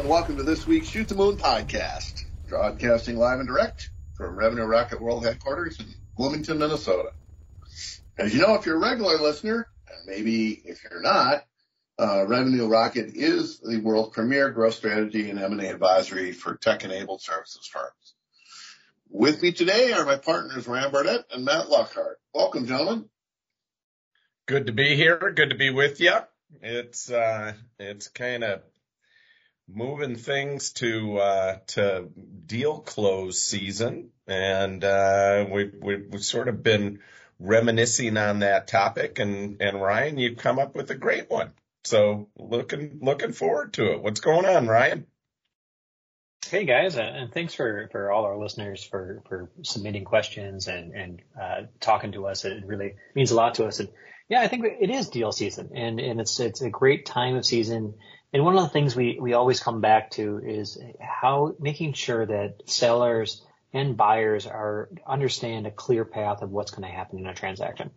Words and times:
and 0.00 0.08
welcome 0.08 0.38
to 0.38 0.42
this 0.42 0.66
week's 0.66 0.88
Shoot 0.88 1.08
the 1.08 1.14
Moon 1.14 1.36
podcast, 1.36 2.24
broadcasting 2.48 3.18
live 3.18 3.38
and 3.38 3.46
direct 3.46 3.90
from 4.14 4.34
Revenue 4.34 4.64
Rocket 4.64 4.98
World 4.98 5.26
headquarters 5.26 5.78
in 5.78 5.94
Bloomington, 6.16 6.58
Minnesota. 6.58 7.10
As 8.16 8.32
you 8.32 8.40
know, 8.40 8.54
if 8.54 8.64
you're 8.64 8.76
a 8.76 8.78
regular 8.78 9.18
listener, 9.18 9.68
and 9.88 9.98
maybe 10.06 10.52
if 10.52 10.82
you're 10.84 11.02
not, 11.02 11.44
uh, 11.98 12.24
Revenue 12.26 12.66
Rocket 12.66 13.10
is 13.14 13.60
the 13.60 13.76
world's 13.76 14.14
premier 14.14 14.48
growth 14.48 14.72
strategy 14.72 15.28
and 15.28 15.38
M&A 15.38 15.68
advisory 15.68 16.32
for 16.32 16.56
tech-enabled 16.56 17.20
services 17.20 17.68
firms. 17.70 18.14
With 19.10 19.42
me 19.42 19.52
today 19.52 19.92
are 19.92 20.06
my 20.06 20.16
partners 20.16 20.66
Ryan 20.66 20.92
Burdett 20.92 21.26
and 21.30 21.44
Matt 21.44 21.68
Lockhart. 21.68 22.18
Welcome, 22.32 22.66
gentlemen. 22.66 23.04
Good 24.46 24.64
to 24.64 24.72
be 24.72 24.96
here. 24.96 25.18
Good 25.18 25.50
to 25.50 25.56
be 25.56 25.68
with 25.68 26.00
you. 26.00 26.14
It's 26.62 27.10
uh, 27.10 27.52
it's 27.78 28.08
kind 28.08 28.44
of 28.44 28.62
moving 29.72 30.16
things 30.16 30.72
to 30.74 31.18
uh, 31.18 31.58
to 31.68 32.08
deal 32.46 32.80
close 32.80 33.40
season, 33.40 34.10
and 34.26 34.82
uh, 34.84 35.46
we, 35.50 35.70
we 35.80 35.96
we've 35.96 36.24
sort 36.24 36.48
of 36.48 36.62
been 36.62 37.00
reminiscing 37.38 38.16
on 38.16 38.40
that 38.40 38.68
topic. 38.68 39.18
And 39.18 39.60
and 39.60 39.80
Ryan, 39.80 40.18
you've 40.18 40.38
come 40.38 40.58
up 40.58 40.74
with 40.74 40.90
a 40.90 40.96
great 40.96 41.30
one. 41.30 41.52
So 41.84 42.28
looking 42.38 42.98
looking 43.00 43.32
forward 43.32 43.72
to 43.74 43.92
it. 43.92 44.02
What's 44.02 44.20
going 44.20 44.46
on, 44.46 44.66
Ryan? 44.66 45.06
Hey 46.48 46.64
guys, 46.64 46.96
uh, 46.96 47.02
and 47.02 47.32
thanks 47.32 47.54
for, 47.54 47.88
for 47.92 48.10
all 48.10 48.24
our 48.24 48.36
listeners 48.36 48.82
for, 48.82 49.22
for 49.28 49.50
submitting 49.62 50.04
questions 50.04 50.66
and, 50.66 50.92
and, 50.92 51.22
uh, 51.40 51.62
talking 51.78 52.12
to 52.12 52.26
us. 52.26 52.44
It 52.44 52.64
really 52.66 52.94
means 53.14 53.30
a 53.30 53.36
lot 53.36 53.56
to 53.56 53.66
us. 53.66 53.78
And 53.78 53.90
yeah, 54.28 54.40
I 54.40 54.48
think 54.48 54.64
it 54.64 54.90
is 54.90 55.10
deal 55.10 55.30
season 55.30 55.70
and, 55.76 56.00
and 56.00 56.20
it's, 56.20 56.40
it's 56.40 56.60
a 56.60 56.70
great 56.70 57.06
time 57.06 57.36
of 57.36 57.44
season. 57.44 57.94
And 58.32 58.44
one 58.44 58.56
of 58.56 58.62
the 58.62 58.68
things 58.68 58.94
we, 58.94 59.18
we 59.20 59.32
always 59.32 59.60
come 59.60 59.80
back 59.80 60.10
to 60.12 60.38
is 60.38 60.78
how 61.00 61.54
making 61.58 61.94
sure 61.94 62.24
that 62.24 62.62
sellers 62.66 63.42
and 63.72 63.96
buyers 63.96 64.46
are 64.46 64.88
understand 65.06 65.66
a 65.66 65.70
clear 65.70 66.04
path 66.04 66.42
of 66.42 66.50
what's 66.50 66.70
going 66.70 66.88
to 66.88 66.94
happen 66.94 67.18
in 67.18 67.26
a 67.26 67.34
transaction. 67.34 67.90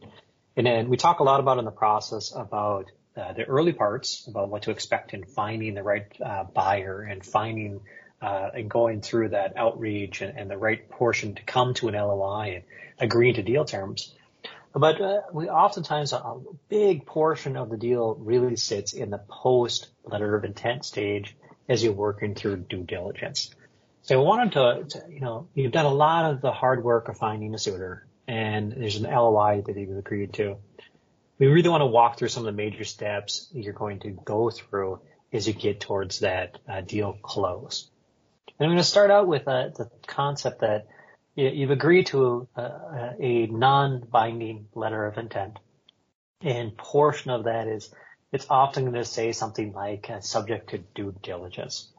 And 0.55 0.65
then 0.65 0.89
we 0.89 0.97
talk 0.97 1.19
a 1.19 1.23
lot 1.23 1.39
about 1.39 1.59
in 1.59 1.65
the 1.65 1.71
process 1.71 2.33
about 2.35 2.91
uh, 3.15 3.33
the 3.33 3.43
early 3.43 3.73
parts 3.73 4.27
about 4.27 4.49
what 4.49 4.63
to 4.63 4.71
expect 4.71 5.13
in 5.13 5.23
finding 5.23 5.75
the 5.75 5.83
right 5.83 6.05
uh, 6.23 6.45
buyer 6.45 7.01
and 7.01 7.23
finding 7.23 7.81
uh, 8.21 8.49
and 8.55 8.69
going 8.69 9.01
through 9.01 9.29
that 9.29 9.55
outreach 9.57 10.21
and, 10.21 10.37
and, 10.37 10.49
the 10.49 10.57
right 10.57 10.89
portion 10.89 11.35
to 11.35 11.43
come 11.43 11.73
to 11.73 11.89
an 11.89 11.93
LOI 11.93 12.55
and 12.55 12.63
agreeing 12.97 13.35
to 13.35 13.43
deal 13.43 13.65
terms. 13.65 14.15
But 14.73 14.99
uh, 14.99 15.21
we 15.31 15.49
oftentimes 15.49 16.13
a 16.13 16.35
big 16.67 17.05
portion 17.05 17.57
of 17.57 17.69
the 17.69 17.77
deal 17.77 18.15
really 18.15 18.55
sits 18.55 18.93
in 18.93 19.11
the 19.11 19.19
post 19.29 19.89
letter 20.03 20.35
of 20.35 20.45
intent 20.45 20.83
stage 20.83 21.35
as 21.69 21.83
you're 21.83 21.93
working 21.93 22.33
through 22.33 22.57
due 22.57 22.83
diligence. 22.83 23.53
So 24.01 24.19
I 24.19 24.23
wanted 24.23 24.53
to, 24.53 24.83
to, 24.89 25.11
you 25.11 25.19
know, 25.19 25.47
you've 25.53 25.71
done 25.71 25.85
a 25.85 25.93
lot 25.93 26.31
of 26.31 26.41
the 26.41 26.51
hard 26.51 26.83
work 26.83 27.07
of 27.07 27.17
finding 27.17 27.53
a 27.53 27.57
suitor 27.57 28.05
and 28.27 28.71
there's 28.71 28.95
an 28.95 29.03
LOI 29.03 29.63
that 29.65 29.77
you've 29.77 29.97
agreed 29.97 30.33
to. 30.33 30.57
We 31.37 31.47
really 31.47 31.69
want 31.69 31.81
to 31.81 31.87
walk 31.87 32.17
through 32.17 32.29
some 32.29 32.45
of 32.45 32.53
the 32.53 32.57
major 32.57 32.83
steps 32.83 33.49
you're 33.53 33.73
going 33.73 33.99
to 34.01 34.09
go 34.09 34.49
through 34.49 35.01
as 35.31 35.47
you 35.47 35.53
get 35.53 35.79
towards 35.79 36.19
that 36.19 36.57
uh, 36.67 36.81
deal 36.81 37.17
close. 37.21 37.89
And 38.47 38.65
I'm 38.65 38.71
going 38.71 38.77
to 38.77 38.83
start 38.83 39.11
out 39.11 39.27
with 39.27 39.47
uh, 39.47 39.69
the 39.69 39.89
concept 40.07 40.61
that 40.61 40.87
you've 41.35 41.71
agreed 41.71 42.07
to 42.07 42.47
a, 42.55 43.15
a 43.19 43.47
non-binding 43.47 44.67
letter 44.75 45.05
of 45.05 45.17
intent. 45.17 45.57
And 46.41 46.75
portion 46.77 47.31
of 47.31 47.45
that 47.45 47.67
is 47.67 47.89
it's 48.31 48.47
often 48.49 48.83
going 48.83 48.95
to 48.95 49.05
say 49.05 49.31
something 49.31 49.73
like 49.73 50.09
uh, 50.09 50.19
subject 50.19 50.71
to 50.71 50.79
due 50.79 51.15
diligence. 51.21 51.89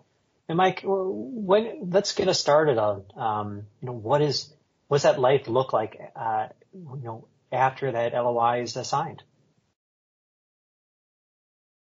And 0.48 0.58
Mike, 0.58 0.82
when, 0.84 1.90
let's 1.90 2.12
get 2.12 2.28
us 2.28 2.38
started 2.38 2.76
on, 2.76 3.04
um, 3.16 3.62
you 3.80 3.86
know, 3.86 3.92
what 3.94 4.20
is, 4.20 4.52
what 4.88 4.96
does 4.96 5.04
that 5.04 5.18
life 5.18 5.48
look 5.48 5.72
like, 5.72 5.98
uh, 6.14 6.48
you 6.74 7.00
know, 7.02 7.28
after 7.50 7.92
that 7.92 8.12
LOI 8.12 8.62
is 8.62 8.76
assigned? 8.76 9.22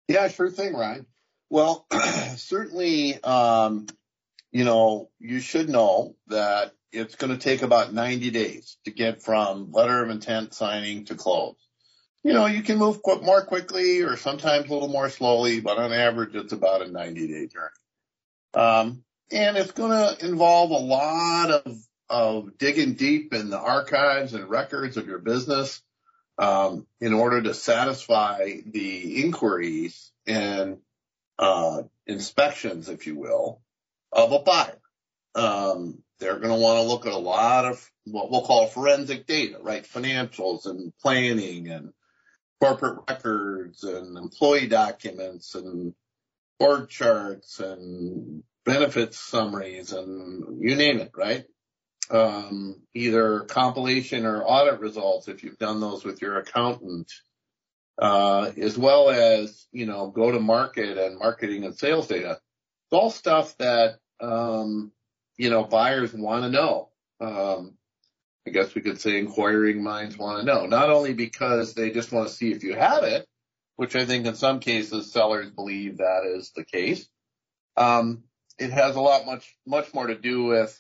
Yeah, 0.08 0.28
sure 0.28 0.52
thing, 0.52 0.74
Ryan. 0.74 1.06
Well, 1.50 1.86
certainly, 2.38 3.22
um, 3.24 3.88
you 4.52 4.64
know, 4.64 5.10
you 5.20 5.40
should 5.40 5.68
know 5.68 6.16
that 6.28 6.75
it's 6.92 7.16
going 7.16 7.32
to 7.32 7.38
take 7.38 7.62
about 7.62 7.94
90 7.94 8.32
days 8.32 8.78
to 8.86 8.92
get 8.92 9.22
from 9.22 9.72
letter 9.72 10.04
of 10.04 10.10
intent 10.10 10.54
signing 10.54 11.06
to 11.06 11.16
close. 11.16 11.56
You 12.24 12.34
know, 12.34 12.48
you 12.48 12.64
can 12.64 12.80
move 12.80 13.02
more 13.22 13.46
quickly 13.46 14.02
or 14.02 14.18
sometimes 14.18 14.68
a 14.68 14.74
little 14.74 14.88
more 14.88 15.10
slowly, 15.10 15.60
but 15.60 15.78
on 15.78 15.94
average, 15.94 16.34
it's 16.34 16.54
about 16.54 16.82
a 16.82 16.92
90 16.92 17.28
day 17.28 17.48
journey. 17.48 17.70
Um, 18.56 19.04
and 19.32 19.58
it's 19.58 19.74
going 19.74 19.92
to 19.92 20.26
involve 20.26 20.72
a 20.72 20.74
lot 20.74 21.52
of, 21.52 21.78
of 22.10 22.58
digging 22.58 22.94
deep 22.94 23.34
in 23.34 23.50
the 23.50 23.60
archives 23.60 24.34
and 24.34 24.50
records 24.50 24.98
of 24.98 25.08
your 25.08 25.20
business, 25.20 25.82
um, 26.38 26.88
in 27.00 27.14
order 27.14 27.42
to 27.44 27.54
satisfy 27.54 28.54
the 28.66 29.24
inquiries 29.24 30.12
and, 30.26 30.78
uh, 31.38 31.84
inspections, 32.08 32.90
if 32.90 33.08
you 33.08 33.16
will, 33.18 33.62
of 34.12 34.32
a 34.32 34.40
buyer. 34.40 34.80
Um, 35.36 36.00
they're 36.20 36.40
going 36.40 36.54
to 36.54 36.62
want 36.62 36.78
to 36.78 36.88
look 36.88 37.06
at 37.06 37.14
a 37.14 37.18
lot 37.18 37.66
of 37.66 37.92
what 38.06 38.32
we'll 38.32 38.46
call 38.46 38.68
forensic 38.68 39.26
data, 39.26 39.58
right? 39.62 39.84
Financials 39.84 40.66
and 40.66 40.94
planning 41.02 41.70
and 41.70 41.92
corporate 42.62 43.00
records 43.08 43.84
and 43.84 44.18
employee 44.18 44.68
documents 44.68 45.56
and 45.56 45.94
org 46.60 46.90
charts 46.90 47.60
and 47.60 48.44
benefits 48.66 49.20
summaries 49.20 49.92
and 49.92 50.62
you 50.62 50.76
name 50.76 51.00
it, 51.00 51.12
right? 51.16 51.46
Um, 52.10 52.82
either 52.94 53.42
compilation 53.42 54.26
or 54.26 54.44
audit 54.44 54.80
results 54.80 55.28
if 55.28 55.44
you've 55.44 55.58
done 55.58 55.80
those 55.80 56.04
with 56.04 56.22
your 56.22 56.38
accountant, 56.38 57.12
uh, 58.00 58.52
as 58.58 58.78
well 58.78 59.10
as, 59.10 59.66
you 59.72 59.86
know, 59.86 60.08
go 60.10 60.32
to 60.32 60.40
market 60.40 60.98
and 60.98 61.20
marketing 61.20 61.64
and 61.64 61.78
sales 61.78 62.08
data. 62.08 62.32
It's 62.32 62.94
all 62.94 63.10
stuff 63.10 63.58
that, 63.58 63.98
um, 64.22 64.92
you 65.38 65.50
know, 65.50 65.64
buyers 65.64 66.14
want 66.14 66.44
to 66.44 66.50
know. 66.50 66.90
Um, 67.20 67.78
I 68.48 68.52
guess 68.52 68.76
we 68.76 68.82
could 68.82 69.02
say 69.02 69.18
inquiring 69.18 69.84
minds 69.84 70.18
want 70.18 70.40
to 70.40 70.46
know, 70.46 70.66
not 70.68 70.90
only 70.90 71.14
because 71.14 71.74
they 71.74 71.90
just 71.90 72.12
want 72.12 72.28
to 72.28 72.34
see 72.34 72.52
if 72.52 72.64
you 72.64 72.76
have 72.76 73.04
it, 73.04 73.28
which 73.76 73.96
I 73.96 74.06
think 74.06 74.26
in 74.26 74.36
some 74.36 74.60
cases 74.60 75.12
sellers 75.12 75.50
believe 75.50 75.98
that 75.98 76.24
is 76.26 76.52
the 76.56 76.64
case. 76.64 77.08
Um, 77.76 78.24
it 78.60 78.72
has 78.72 78.96
a 78.96 79.02
lot 79.02 79.26
much, 79.26 79.54
much 79.66 79.94
more 79.94 80.08
to 80.08 80.16
do 80.16 80.44
with, 80.46 80.80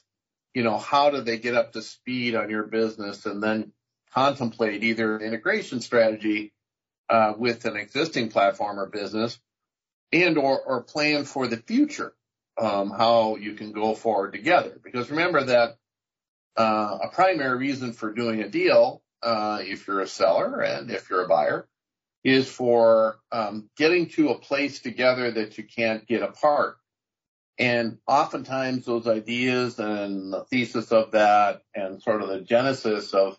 you 0.53 0.63
know, 0.63 0.77
how 0.77 1.09
do 1.09 1.21
they 1.21 1.37
get 1.37 1.55
up 1.55 1.73
to 1.73 1.81
speed 1.81 2.35
on 2.35 2.49
your 2.49 2.63
business 2.63 3.25
and 3.25 3.41
then 3.41 3.71
contemplate 4.13 4.83
either 4.83 5.17
an 5.17 5.21
integration 5.21 5.81
strategy, 5.81 6.53
uh, 7.09 7.33
with 7.37 7.65
an 7.65 7.75
existing 7.75 8.29
platform 8.29 8.79
or 8.79 8.87
business 8.87 9.39
and 10.11 10.37
or, 10.37 10.59
or 10.59 10.81
plan 10.81 11.25
for 11.25 11.47
the 11.47 11.57
future, 11.57 12.14
um, 12.57 12.89
how 12.89 13.35
you 13.35 13.53
can 13.53 13.71
go 13.71 13.95
forward 13.95 14.33
together. 14.33 14.79
Because 14.83 15.09
remember 15.09 15.43
that, 15.45 15.77
uh, 16.57 16.99
a 17.03 17.09
primary 17.09 17.57
reason 17.57 17.93
for 17.93 18.13
doing 18.13 18.41
a 18.41 18.49
deal, 18.49 19.01
uh, 19.21 19.59
if 19.61 19.87
you're 19.87 20.01
a 20.01 20.07
seller 20.07 20.61
and 20.61 20.89
if 20.89 21.09
you're 21.09 21.25
a 21.25 21.27
buyer 21.27 21.67
is 22.23 22.49
for 22.49 23.19
um, 23.31 23.69
getting 23.77 24.09
to 24.09 24.29
a 24.29 24.39
place 24.39 24.79
together 24.79 25.31
that 25.31 25.57
you 25.57 25.63
can't 25.63 26.07
get 26.07 26.23
apart. 26.23 26.77
And 27.57 27.99
oftentimes 28.07 28.85
those 28.85 29.07
ideas 29.07 29.79
and 29.79 30.33
the 30.33 30.43
thesis 30.45 30.91
of 30.91 31.11
that 31.11 31.61
and 31.73 32.01
sort 32.01 32.21
of 32.21 32.29
the 32.29 32.41
genesis 32.41 33.13
of 33.13 33.37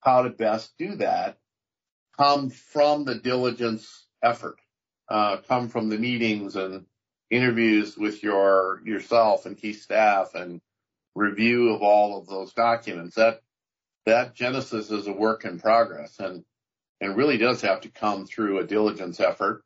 how 0.00 0.22
to 0.22 0.30
best 0.30 0.72
do 0.78 0.96
that 0.96 1.36
come 2.16 2.50
from 2.50 3.04
the 3.04 3.14
diligence 3.14 4.06
effort, 4.22 4.56
uh, 5.08 5.38
come 5.48 5.68
from 5.68 5.88
the 5.88 5.98
meetings 5.98 6.56
and 6.56 6.86
interviews 7.30 7.96
with 7.96 8.22
your 8.22 8.80
yourself 8.84 9.46
and 9.46 9.56
key 9.56 9.72
staff 9.72 10.34
and 10.34 10.60
review 11.14 11.70
of 11.70 11.82
all 11.82 12.18
of 12.18 12.26
those 12.26 12.52
documents. 12.52 13.16
That 13.16 13.40
that 14.06 14.34
genesis 14.34 14.90
is 14.90 15.06
a 15.06 15.12
work 15.12 15.44
in 15.44 15.58
progress. 15.58 16.18
And 16.18 16.44
and 17.00 17.16
really 17.16 17.38
does 17.38 17.60
have 17.62 17.82
to 17.82 17.88
come 17.88 18.26
through 18.26 18.58
a 18.58 18.66
diligence 18.66 19.20
effort. 19.20 19.62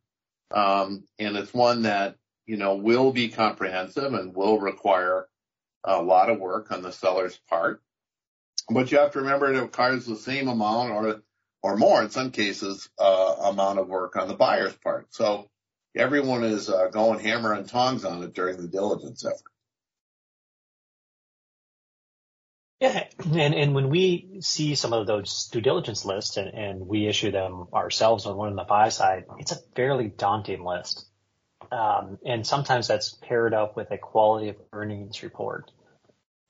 Um, 0.51 1.05
and 1.19 1.37
it's 1.37 1.53
one 1.55 1.83
that, 1.83 2.17
you 2.47 2.57
know, 2.57 2.77
will 2.77 3.13
be 3.13 3.29
comprehensive 3.29 4.15
and 4.15 4.35
will 4.35 4.59
require 4.59 5.29
a 5.85 6.03
lot 6.03 6.31
of 6.31 6.41
work 6.41 6.73
on 6.73 6.83
the 6.83 6.91
seller's 6.91 7.39
part. 7.49 7.81
But 8.69 8.91
you 8.91 8.99
have 8.99 9.13
to 9.13 9.21
remember 9.21 9.53
it 9.53 9.61
requires 9.61 10.05
the 10.05 10.17
same 10.17 10.49
amount 10.49 10.91
or, 10.91 11.23
or 11.63 11.77
more 11.77 12.03
in 12.03 12.11
some 12.11 12.31
cases, 12.31 12.89
uh, 12.99 13.37
amount 13.45 13.79
of 13.79 13.89
work 13.89 14.17
on 14.17 14.29
the 14.29 14.35
buyer's 14.35 14.75
part. 14.75 15.15
So 15.15 15.49
everyone 15.99 16.45
is 16.45 16.71
uh, 16.71 16.89
going 16.89 17.19
hammer 17.21 17.53
and 17.53 17.69
tongs 17.69 18.05
on 18.05 18.23
it 18.23 18.35
during 18.35 18.57
the 18.57 18.69
diligence 18.69 19.25
effort. 19.25 19.53
Yeah. 22.81 23.05
And, 23.25 23.55
and 23.55 23.75
when 23.75 23.91
we 23.91 24.39
see 24.41 24.77
some 24.77 24.93
of 24.93 25.09
those 25.09 25.49
due 25.49 25.61
diligence 25.61 26.05
lists 26.05 26.37
and, 26.37 26.55
and 26.55 26.87
we 26.87 27.09
issue 27.09 27.33
them 27.33 27.67
ourselves 27.75 28.25
on 28.27 28.37
one 28.37 28.51
on 28.51 28.57
the 28.57 28.63
buy 28.63 28.91
side, 28.91 29.25
it's 29.39 29.51
a 29.51 29.59
fairly 29.75 30.07
daunting 30.07 30.63
list. 30.63 31.05
Um, 31.73 32.19
and 32.25 32.47
sometimes 32.47 32.87
that's 32.87 33.19
paired 33.21 33.53
up 33.53 33.77
with 33.77 33.91
a 33.91 33.99
quality 33.99 34.51
of 34.51 34.57
earnings 34.73 35.23
report. 35.25 35.73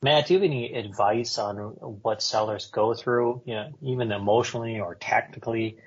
Matt, 0.03 0.27
do 0.27 0.35
you 0.35 0.41
have 0.41 0.45
any 0.45 0.75
advice 0.75 1.39
on 1.39 1.57
what 1.57 2.23
sellers 2.23 2.67
go 2.67 2.95
through, 2.95 3.43
you 3.47 3.55
know, 3.55 3.71
even 3.83 4.13
emotionally 4.13 4.79
or 4.79 4.95
tactically, 4.95 5.79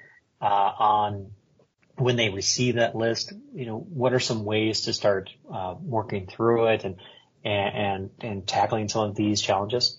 uh, 0.41 0.45
on 0.45 1.31
when 1.97 2.15
they 2.15 2.29
receive 2.29 2.75
that 2.75 2.95
list? 2.95 3.33
You 3.53 3.65
know, 3.65 3.77
what 3.77 4.13
are 4.13 4.19
some 4.19 4.45
ways 4.45 4.81
to 4.81 4.93
start 4.93 5.29
uh, 5.51 5.75
working 5.79 6.27
through 6.27 6.67
it 6.67 6.83
and, 6.83 6.95
and 7.43 8.09
and 8.19 8.47
tackling 8.47 8.89
some 8.89 9.09
of 9.09 9.15
these 9.15 9.41
challenges? 9.41 9.97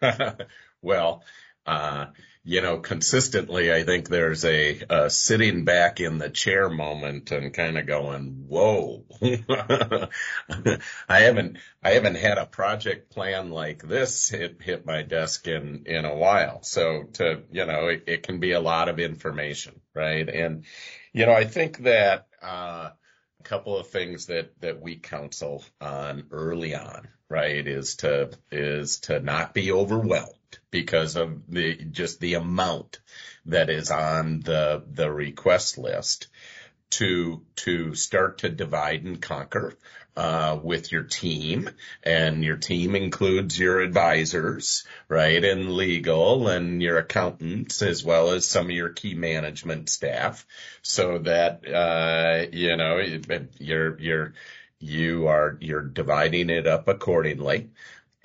well, 0.82 1.22
uh, 1.66 2.06
you 2.48 2.60
know, 2.60 2.78
consistently, 2.78 3.72
I 3.72 3.82
think 3.82 4.08
there's 4.08 4.44
a, 4.44 4.80
a 4.88 5.10
sitting 5.10 5.64
back 5.64 5.98
in 5.98 6.18
the 6.18 6.30
chair 6.30 6.70
moment 6.70 7.32
and 7.32 7.52
kind 7.52 7.76
of 7.76 7.88
going, 7.88 8.44
whoa, 8.46 9.04
I 9.20 10.08
haven't, 11.08 11.58
I 11.82 11.90
haven't 11.90 12.14
had 12.14 12.38
a 12.38 12.46
project 12.46 13.10
plan 13.10 13.50
like 13.50 13.82
this 13.82 14.28
hit, 14.28 14.62
hit 14.62 14.86
my 14.86 15.02
desk 15.02 15.48
in, 15.48 15.86
in 15.86 16.04
a 16.04 16.14
while. 16.14 16.62
So 16.62 17.08
to, 17.14 17.42
you 17.50 17.66
know, 17.66 17.88
it, 17.88 18.04
it 18.06 18.22
can 18.22 18.38
be 18.38 18.52
a 18.52 18.60
lot 18.60 18.88
of 18.88 19.00
information, 19.00 19.80
right? 19.92 20.28
And, 20.28 20.66
you 21.16 21.24
know, 21.24 21.32
I 21.32 21.44
think 21.44 21.78
that, 21.84 22.26
uh, 22.42 22.90
a 23.40 23.42
couple 23.42 23.78
of 23.78 23.86
things 23.88 24.26
that, 24.26 24.60
that 24.60 24.82
we 24.82 24.96
counsel 24.96 25.64
on 25.80 26.24
early 26.30 26.74
on, 26.74 27.08
right, 27.30 27.66
is 27.66 27.96
to, 27.96 28.32
is 28.52 29.00
to 29.00 29.20
not 29.20 29.54
be 29.54 29.72
overwhelmed 29.72 30.34
because 30.70 31.16
of 31.16 31.40
the 31.48 31.74
just 31.74 32.20
the 32.20 32.34
amount 32.34 33.00
that 33.46 33.70
is 33.70 33.90
on 33.90 34.40
the 34.40 34.84
the 34.92 35.10
request 35.10 35.78
list 35.78 36.28
to 36.90 37.42
to 37.56 37.94
start 37.94 38.38
to 38.38 38.48
divide 38.50 39.04
and 39.04 39.20
conquer 39.22 39.74
uh, 40.16 40.58
with 40.62 40.92
your 40.92 41.02
team, 41.02 41.68
and 42.02 42.42
your 42.42 42.56
team 42.56 42.96
includes 42.96 43.58
your 43.58 43.80
advisors, 43.80 44.84
right, 45.08 45.44
and 45.44 45.72
legal, 45.72 46.48
and 46.48 46.82
your 46.82 46.98
accountants, 46.98 47.82
as 47.82 48.02
well 48.02 48.30
as 48.30 48.46
some 48.46 48.66
of 48.66 48.70
your 48.70 48.88
key 48.88 49.14
management 49.14 49.88
staff, 49.90 50.46
so 50.82 51.18
that 51.18 51.66
uh, 51.68 52.46
you 52.52 52.76
know 52.76 52.98
you're 53.58 53.98
you're 54.00 54.34
you 54.78 55.26
are 55.28 55.58
you're 55.60 55.82
dividing 55.82 56.50
it 56.50 56.66
up 56.66 56.88
accordingly. 56.88 57.70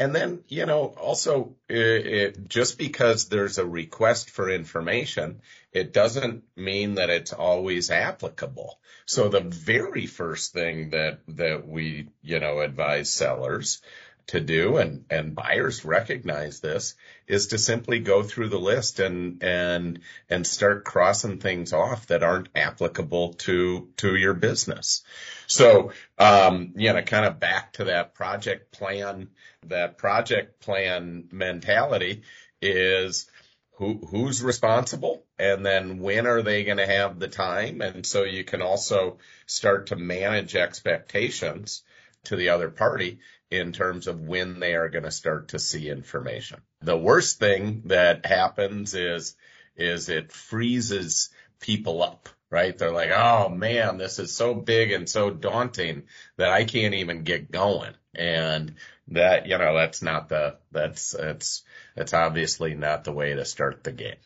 And 0.01 0.15
then, 0.15 0.43
you 0.47 0.65
know, 0.65 0.85
also, 0.85 1.53
it, 1.69 2.49
just 2.49 2.79
because 2.79 3.27
there's 3.27 3.59
a 3.59 3.65
request 3.67 4.31
for 4.31 4.49
information, 4.49 5.41
it 5.71 5.93
doesn't 5.93 6.43
mean 6.55 6.95
that 6.95 7.11
it's 7.11 7.33
always 7.33 7.91
applicable. 7.91 8.79
So 9.05 9.29
the 9.29 9.41
very 9.41 10.07
first 10.07 10.53
thing 10.53 10.89
that, 10.89 11.19
that 11.27 11.67
we, 11.67 12.07
you 12.23 12.39
know, 12.39 12.61
advise 12.61 13.11
sellers 13.13 13.79
to 14.27 14.39
do 14.39 14.77
and, 14.77 15.05
and 15.11 15.35
buyers 15.35 15.85
recognize 15.85 16.61
this 16.61 16.95
is 17.27 17.47
to 17.47 17.59
simply 17.59 17.99
go 17.99 18.23
through 18.23 18.49
the 18.49 18.59
list 18.59 18.99
and, 18.99 19.43
and, 19.43 19.99
and 20.31 20.47
start 20.47 20.83
crossing 20.83 21.37
things 21.37 21.73
off 21.73 22.07
that 22.07 22.23
aren't 22.23 22.49
applicable 22.55 23.33
to, 23.33 23.87
to 23.97 24.15
your 24.15 24.33
business. 24.33 25.03
So, 25.51 25.91
um, 26.17 26.75
you 26.77 26.93
know, 26.93 27.01
kind 27.01 27.25
of 27.25 27.41
back 27.41 27.73
to 27.73 27.83
that 27.85 28.13
project 28.13 28.71
plan, 28.71 29.27
that 29.67 29.97
project 29.97 30.61
plan 30.61 31.27
mentality 31.29 32.21
is 32.61 33.29
who, 33.73 33.99
who's 34.09 34.41
responsible 34.41 35.25
and 35.37 35.65
then 35.65 35.99
when 35.99 36.25
are 36.25 36.41
they 36.41 36.63
going 36.63 36.77
to 36.77 36.87
have 36.87 37.19
the 37.19 37.27
time? 37.27 37.81
And 37.81 38.05
so 38.05 38.23
you 38.23 38.45
can 38.45 38.61
also 38.61 39.17
start 39.45 39.87
to 39.87 39.97
manage 39.97 40.55
expectations 40.55 41.83
to 42.25 42.37
the 42.37 42.49
other 42.49 42.69
party 42.69 43.19
in 43.49 43.73
terms 43.73 44.07
of 44.07 44.21
when 44.21 44.61
they 44.61 44.75
are 44.75 44.87
going 44.87 45.03
to 45.03 45.11
start 45.11 45.49
to 45.49 45.59
see 45.59 45.89
information. 45.89 46.61
The 46.79 46.97
worst 46.97 47.39
thing 47.39 47.81
that 47.87 48.25
happens 48.25 48.93
is, 48.93 49.35
is 49.75 50.07
it 50.07 50.31
freezes 50.31 51.29
people 51.59 52.01
up 52.01 52.29
right? 52.51 52.77
They're 52.77 52.91
like, 52.91 53.11
oh 53.11 53.49
man, 53.49 53.97
this 53.97 54.19
is 54.19 54.35
so 54.35 54.53
big 54.53 54.91
and 54.91 55.09
so 55.09 55.31
daunting 55.31 56.03
that 56.37 56.51
I 56.51 56.65
can't 56.65 56.93
even 56.93 57.23
get 57.23 57.49
going. 57.49 57.93
And 58.13 58.75
that, 59.07 59.47
you 59.47 59.57
know, 59.57 59.73
that's 59.73 60.01
not 60.01 60.29
the, 60.29 60.57
that's, 60.71 61.11
that's, 61.11 61.63
that's 61.95 62.13
obviously 62.13 62.75
not 62.75 63.05
the 63.05 63.13
way 63.13 63.33
to 63.33 63.45
start 63.45 63.83
the 63.83 63.93
game. 63.93 64.17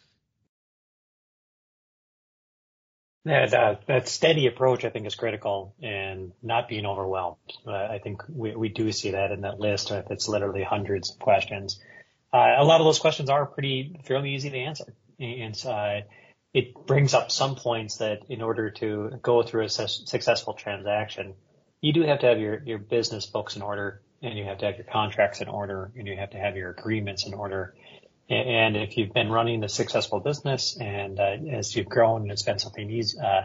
That, 3.26 3.88
that 3.88 4.08
steady 4.08 4.46
approach, 4.46 4.86
I 4.86 4.90
think, 4.90 5.08
is 5.08 5.16
critical 5.16 5.74
and 5.82 6.32
not 6.44 6.68
being 6.68 6.86
overwhelmed. 6.86 7.38
Uh, 7.66 7.72
I 7.72 8.00
think 8.04 8.22
we, 8.30 8.56
we 8.56 8.70
do 8.70 8.92
see 8.92 9.12
that 9.12 9.32
in 9.32 9.42
that 9.42 9.60
list. 9.60 9.90
If 9.90 10.12
it's 10.12 10.28
literally 10.28 10.64
hundreds 10.64 11.10
of 11.10 11.18
questions, 11.18 11.80
uh, 12.32 12.54
a 12.58 12.64
lot 12.64 12.82
of 12.82 12.86
those 12.86 13.00
questions 13.00 13.30
are 13.32 13.48
pretty 13.48 14.00
fairly 14.06 14.36
easy 14.36 14.52
to 14.52 14.58
answer. 14.58 14.94
And 15.20 15.60
uh, 15.66 16.02
it 16.56 16.88
brings 16.88 17.14
up 17.14 17.32
some 17.32 17.56
points 17.56 17.98
that 17.98 18.22
in 18.30 18.42
order 18.42 18.70
to 18.70 19.20
go 19.22 19.44
through 19.44 19.66
a 19.66 19.70
successful 19.70 20.54
transaction, 20.54 21.34
you 21.82 21.92
do 21.92 22.04
have 22.04 22.20
to 22.20 22.28
have 22.28 22.40
your, 22.40 22.64
your 22.64 22.78
business 22.78 23.26
books 23.26 23.58
in 23.58 23.62
order 23.62 24.02
and 24.22 24.38
you 24.38 24.46
have 24.46 24.60
to 24.60 24.66
have 24.66 24.78
your 24.78 24.86
contracts 24.86 25.42
in 25.42 25.50
order 25.50 25.92
and 25.98 26.08
you 26.08 26.16
have 26.16 26.30
to 26.30 26.38
have 26.38 26.56
your 26.56 26.70
agreements 26.70 27.26
in 27.28 27.34
order. 27.34 27.76
And 28.30 28.78
if 28.78 28.96
you've 28.96 29.12
been 29.12 29.30
running 29.30 29.66
a 29.66 29.70
successful 29.70 30.22
business 30.22 30.78
and 30.80 31.20
uh, 31.20 31.36
as 31.52 31.76
you've 31.76 31.90
grown 31.90 32.32
it's 32.32 32.44
been 32.44 32.58
something 32.58 32.90
easy, 32.90 33.20
uh, 33.20 33.42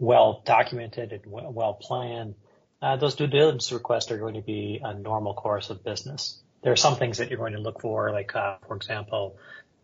well 0.00 0.42
documented 0.44 1.12
and 1.12 1.22
well 1.26 1.74
planned, 1.74 2.34
uh, 2.82 2.96
those 2.96 3.14
due 3.14 3.28
diligence 3.28 3.70
requests 3.70 4.10
are 4.10 4.18
going 4.18 4.34
to 4.34 4.42
be 4.42 4.80
a 4.82 4.94
normal 4.94 5.34
course 5.34 5.70
of 5.70 5.84
business. 5.84 6.42
There 6.64 6.72
are 6.72 6.76
some 6.76 6.96
things 6.96 7.18
that 7.18 7.30
you're 7.30 7.38
going 7.38 7.52
to 7.52 7.60
look 7.60 7.80
for, 7.80 8.10
like, 8.10 8.34
uh, 8.34 8.56
for 8.66 8.74
example, 8.74 9.36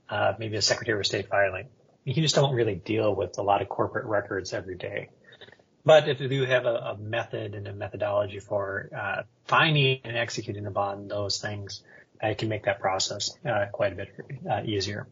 uh, 0.08 0.32
maybe 0.40 0.56
a 0.56 0.62
Secretary 0.62 0.98
of 0.98 1.06
State 1.06 1.28
filing 1.28 1.68
you 2.04 2.14
just 2.22 2.34
don't 2.34 2.54
really 2.54 2.74
deal 2.74 3.14
with 3.14 3.38
a 3.38 3.42
lot 3.42 3.62
of 3.62 3.68
corporate 3.68 4.04
records 4.04 4.52
every 4.52 4.76
day. 4.76 5.08
But 5.84 6.08
if 6.08 6.20
you 6.20 6.28
do 6.28 6.44
have 6.44 6.64
a, 6.64 6.74
a 6.74 6.98
method 6.98 7.54
and 7.54 7.66
a 7.66 7.72
methodology 7.72 8.40
for 8.40 8.90
uh, 8.96 9.22
finding 9.46 10.00
and 10.04 10.16
executing 10.16 10.66
upon 10.66 11.08
those 11.08 11.40
things, 11.40 11.82
uh, 12.22 12.28
it 12.28 12.38
can 12.38 12.48
make 12.48 12.64
that 12.64 12.80
process 12.80 13.36
uh, 13.44 13.66
quite 13.72 13.92
a 13.92 13.96
bit 13.96 14.14
uh, 14.50 14.62
easier. 14.64 15.06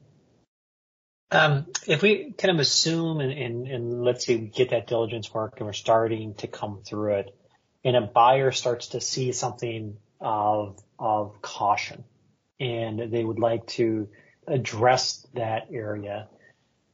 Um, 1.31 1.67
if 1.87 2.03
we 2.03 2.33
kind 2.37 2.55
of 2.55 2.61
assume 2.61 3.21
and, 3.21 3.33
and, 3.33 3.67
and, 3.67 4.05
let's 4.05 4.27
say 4.27 4.37
we 4.37 4.49
get 4.49 4.71
that 4.71 4.87
diligence 4.87 5.33
work 5.33 5.55
and 5.57 5.67
we're 5.67 5.73
starting 5.73 6.35
to 6.37 6.47
come 6.47 6.83
through 6.85 7.15
it, 7.15 7.35
and 7.85 7.97
a 7.97 8.03
buyer 8.03 8.53
starts 8.53 8.89
to 8.89 9.01
see 9.01 9.33
something 9.33 9.97
of 10.21 10.79
of 10.99 11.41
caution, 11.41 12.05
and 12.61 13.11
they 13.11 13.25
would 13.25 13.39
like 13.39 13.67
to 13.69 14.09
address 14.47 15.27
that 15.35 15.69
area 15.73 16.29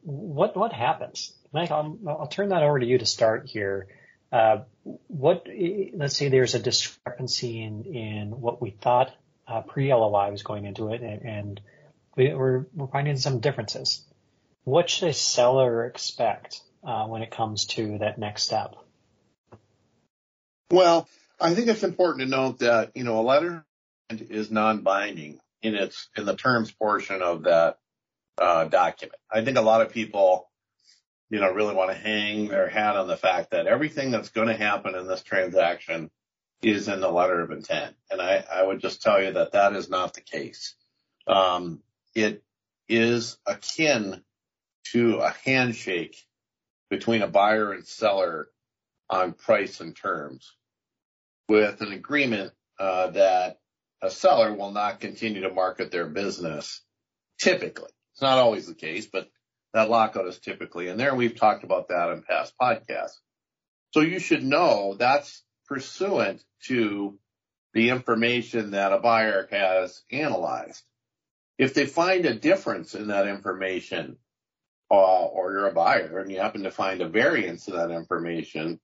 what 0.03 0.57
what 0.57 0.73
happens? 0.73 1.33
Mike, 1.53 1.71
I'll, 1.71 1.99
I'll 2.07 2.27
turn 2.27 2.51
that 2.51 2.63
over 2.63 2.79
to 2.79 2.87
you 2.87 2.99
to 2.99 3.07
start 3.07 3.47
here. 3.47 3.89
Uh, 4.31 4.59
what 5.07 5.47
let's 5.95 6.17
say 6.17 6.29
there's 6.29 6.55
a 6.55 6.59
discrepancy 6.59 7.63
in 7.63 7.85
in 7.85 8.41
what 8.41 8.61
we 8.61 8.71
thought 8.71 9.11
uh, 9.47 9.63
pre 9.63 9.93
LOI 9.93 10.31
was 10.31 10.43
going 10.43 10.67
into 10.67 10.93
it, 10.93 11.03
and, 11.03 11.23
and 11.23 11.61
we, 12.17 12.31
are 12.31 12.67
we're 12.75 12.87
finding 12.89 13.17
some 13.17 13.41
differences. 13.41 14.05
What 14.65 14.91
should 14.91 15.09
a 15.09 15.15
seller 15.15 15.87
expect 15.87 16.61
uh, 16.85 17.07
when 17.07 17.23
it 17.23 17.31
comes 17.31 17.65
to 17.67 17.99
that 17.99 18.19
next 18.19 18.43
step? 18.43 18.75
Well, 20.71 21.09
I 21.41 21.55
think 21.55 21.69
it's 21.69 21.83
important 21.83 22.29
to 22.29 22.37
note 22.37 22.59
that 22.59 22.93
you 22.95 23.05
know 23.05 23.21
a 23.21 23.23
letter 23.23 23.65
is 24.11 24.51
non-binding 24.51 25.39
in 25.63 25.75
its 25.75 26.09
in 26.17 26.27
the 26.27 26.37
terms 26.37 26.71
portion 26.71 27.23
of 27.23 27.45
that 27.45 27.79
uh, 28.41 28.65
document. 28.65 29.19
I 29.31 29.45
think 29.45 29.57
a 29.57 29.63
lot 29.63 29.83
of 29.83 29.93
people, 29.93 30.51
you 31.31 31.41
know, 31.41 31.53
really 31.53 31.75
want 31.75 31.91
to 31.91 31.97
hang 31.97 32.49
their 32.49 32.69
hat 32.69 32.97
on 32.97 33.09
the 33.09 33.17
fact 33.17 33.51
that 33.51 33.67
everything 33.67 34.11
that's 34.11 34.31
going 34.31 34.49
to 34.49 34.57
happen 34.57 34.95
in 34.95 35.07
this 35.07 35.23
transaction 35.23 36.11
is 36.63 36.89
in 36.89 37.01
the 37.01 37.11
letter 37.11 37.41
of 37.41 37.51
intent. 37.51 37.95
And 38.11 38.21
I, 38.21 38.45
I 38.53 38.63
would 38.63 38.81
just 38.81 39.03
tell 39.03 39.23
you 39.23 39.33
that 39.33 39.53
that 39.53 39.75
is 39.75 39.89
not 39.89 40.15
the 40.15 40.21
case. 40.21 40.75
Um, 41.27 41.81
it 42.15 42.43
is 42.89 43.39
akin 43.47 44.23
to 44.93 45.19
a 45.19 45.35
handshake 45.45 46.17
between 46.91 47.23
a 47.23 47.29
buyer 47.29 47.73
and 47.73 47.87
seller 47.87 48.49
on 49.11 49.33
price 49.33 49.81
and 49.81 49.95
terms 49.95 50.55
with 51.49 51.81
an 51.81 51.93
agreement 51.93 52.53
uh, 52.79 53.09
that 53.11 53.59
a 54.03 54.11
seller 54.11 54.55
will 54.55 54.71
not 54.71 55.01
continue 55.01 55.43
to 55.43 55.53
market 55.53 55.91
their 55.91 56.07
business 56.07 56.83
typically. 57.39 57.91
It's 58.19 58.23
not 58.25 58.39
always 58.39 58.67
the 58.67 58.75
case, 58.75 59.07
but 59.07 59.31
that 59.75 59.91
lockout 59.91 60.27
is 60.27 60.41
typically 60.41 60.89
in 60.89 60.97
there. 60.97 61.15
We've 61.15 61.39
talked 61.39 61.63
about 61.63 61.87
that 61.87 62.11
in 62.11 62.23
past 62.23 62.53
podcasts. 62.61 63.15
So 63.93 64.01
you 64.01 64.19
should 64.19 64.43
know 64.43 64.97
that's 64.99 65.45
pursuant 65.69 66.43
to 66.65 67.17
the 67.75 67.91
information 67.91 68.73
that 68.73 68.93
a 68.93 68.99
buyer 68.99 69.47
has 69.53 70.03
analyzed. 70.11 70.83
If 71.59 71.75
they 71.75 71.87
find 71.87 72.27
a 72.27 72.35
difference 72.35 72.97
in 72.97 73.07
that 73.07 73.29
information, 73.29 74.17
uh, 74.91 74.95
or 75.27 75.53
you're 75.53 75.69
a 75.69 75.73
buyer 75.73 76.19
and 76.19 76.29
you 76.29 76.41
happen 76.41 76.65
to 76.65 76.73
find 76.73 77.01
a 77.01 77.09
variance 77.09 77.69
in 77.69 77.77
that 77.77 77.93
information, 77.93 78.81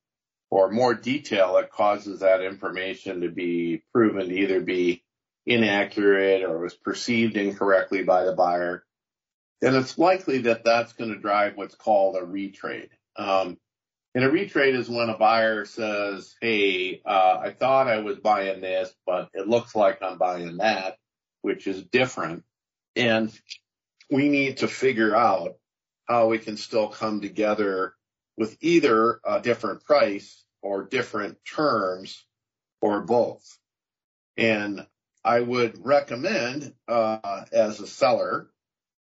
or 0.49 0.71
more 0.71 0.95
detail 0.95 1.55
that 1.55 1.73
causes 1.73 2.21
that 2.21 2.41
information 2.41 3.23
to 3.23 3.31
be 3.31 3.83
proven 3.93 4.29
to 4.29 4.35
either 4.37 4.61
be 4.61 5.03
inaccurate 5.45 6.45
or 6.45 6.61
was 6.61 6.75
perceived 6.75 7.37
incorrectly 7.37 8.05
by 8.05 8.23
the 8.23 8.33
buyer, 8.33 8.85
then 9.65 9.75
it's 9.77 9.99
likely 9.99 10.39
that 10.43 10.65
that's 10.65 10.93
going 10.93 11.11
to 11.11 11.19
drive 11.19 11.57
what's 11.57 11.75
called 11.75 12.17
a 12.17 12.21
retrade. 12.21 12.91
Um, 13.17 13.57
and 14.15 14.25
a 14.25 14.31
retrade 14.31 14.75
is 14.75 14.89
when 14.89 15.09
a 15.09 15.17
buyer 15.17 15.65
says, 15.65 16.35
Hey, 16.41 17.01
uh, 17.05 17.39
I 17.41 17.51
thought 17.51 17.89
I 17.89 17.99
was 17.99 18.19
buying 18.19 18.61
this, 18.61 18.95
but 19.07 19.31
it 19.33 19.49
looks 19.49 19.75
like 19.75 20.03
I'm 20.03 20.19
buying 20.19 20.59
that, 20.59 20.99
which 21.43 21.67
is 21.67 21.83
different. 21.83 22.45
And 22.95 23.33
we 24.11 24.29
need 24.29 24.59
to 24.59 24.69
figure 24.69 25.17
out 25.17 25.57
how 26.07 26.29
we 26.29 26.39
can 26.39 26.57
still 26.57 26.89
come 26.89 27.23
together 27.23 27.95
with 28.37 28.57
either 28.61 29.21
a 29.25 29.41
different 29.41 29.85
price 29.85 30.45
or 30.63 30.85
different 30.85 31.39
terms 31.45 32.25
or 32.81 33.01
both. 33.01 33.59
And 34.37 34.87
I 35.25 35.41
would 35.41 35.85
recommend, 35.85 36.75
uh, 36.87 37.47
as 37.53 37.81
a 37.81 37.87
seller, 37.87 38.51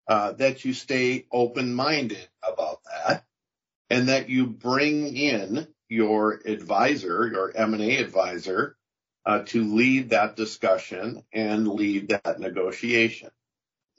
uh, 0.08 0.34
that 0.34 0.66
you 0.66 0.74
stay 0.74 1.26
open-minded 1.32 2.28
about 2.48 2.80
that 2.84 3.26
and 3.90 4.10
that 4.10 4.30
you 4.30 4.48
bring 4.48 5.16
in 5.16 5.68
your 5.90 6.42
advisor, 6.46 7.28
your 7.28 7.52
M&A 7.56 7.98
advisor, 7.98 8.76
uh, 9.26 9.40
to 9.40 9.64
lead 9.64 10.12
that 10.12 10.36
discussion 10.36 11.24
and 11.34 11.68
lead 11.68 12.10
that 12.10 12.40
negotiation. 12.40 13.30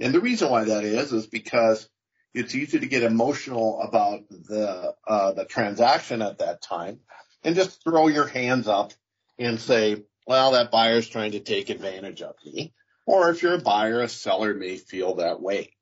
And 0.00 0.14
the 0.14 0.20
reason 0.20 0.50
why 0.50 0.64
that 0.64 0.84
is, 0.84 1.12
is 1.12 1.26
because 1.26 1.88
it's 2.34 2.54
easy 2.54 2.78
to 2.80 2.86
get 2.86 3.02
emotional 3.02 3.80
about 3.80 4.28
the, 4.28 4.94
uh, 5.06 5.32
the 5.32 5.44
transaction 5.44 6.22
at 6.22 6.38
that 6.38 6.60
time 6.60 7.00
and 7.42 7.56
just 7.56 7.82
throw 7.82 8.08
your 8.08 8.26
hands 8.26 8.68
up 8.68 8.92
and 9.38 9.58
say, 9.58 10.04
well, 10.26 10.52
that 10.52 10.70
buyer's 10.70 11.08
trying 11.08 11.32
to 11.32 11.40
take 11.40 11.70
advantage 11.70 12.20
of 12.22 12.34
me. 12.44 12.74
Or 13.06 13.30
if 13.30 13.42
you're 13.42 13.54
a 13.54 13.58
buyer, 13.58 14.02
a 14.02 14.08
seller 14.08 14.52
may 14.54 14.76
feel 14.76 15.16
that 15.16 15.40
way. 15.40 15.75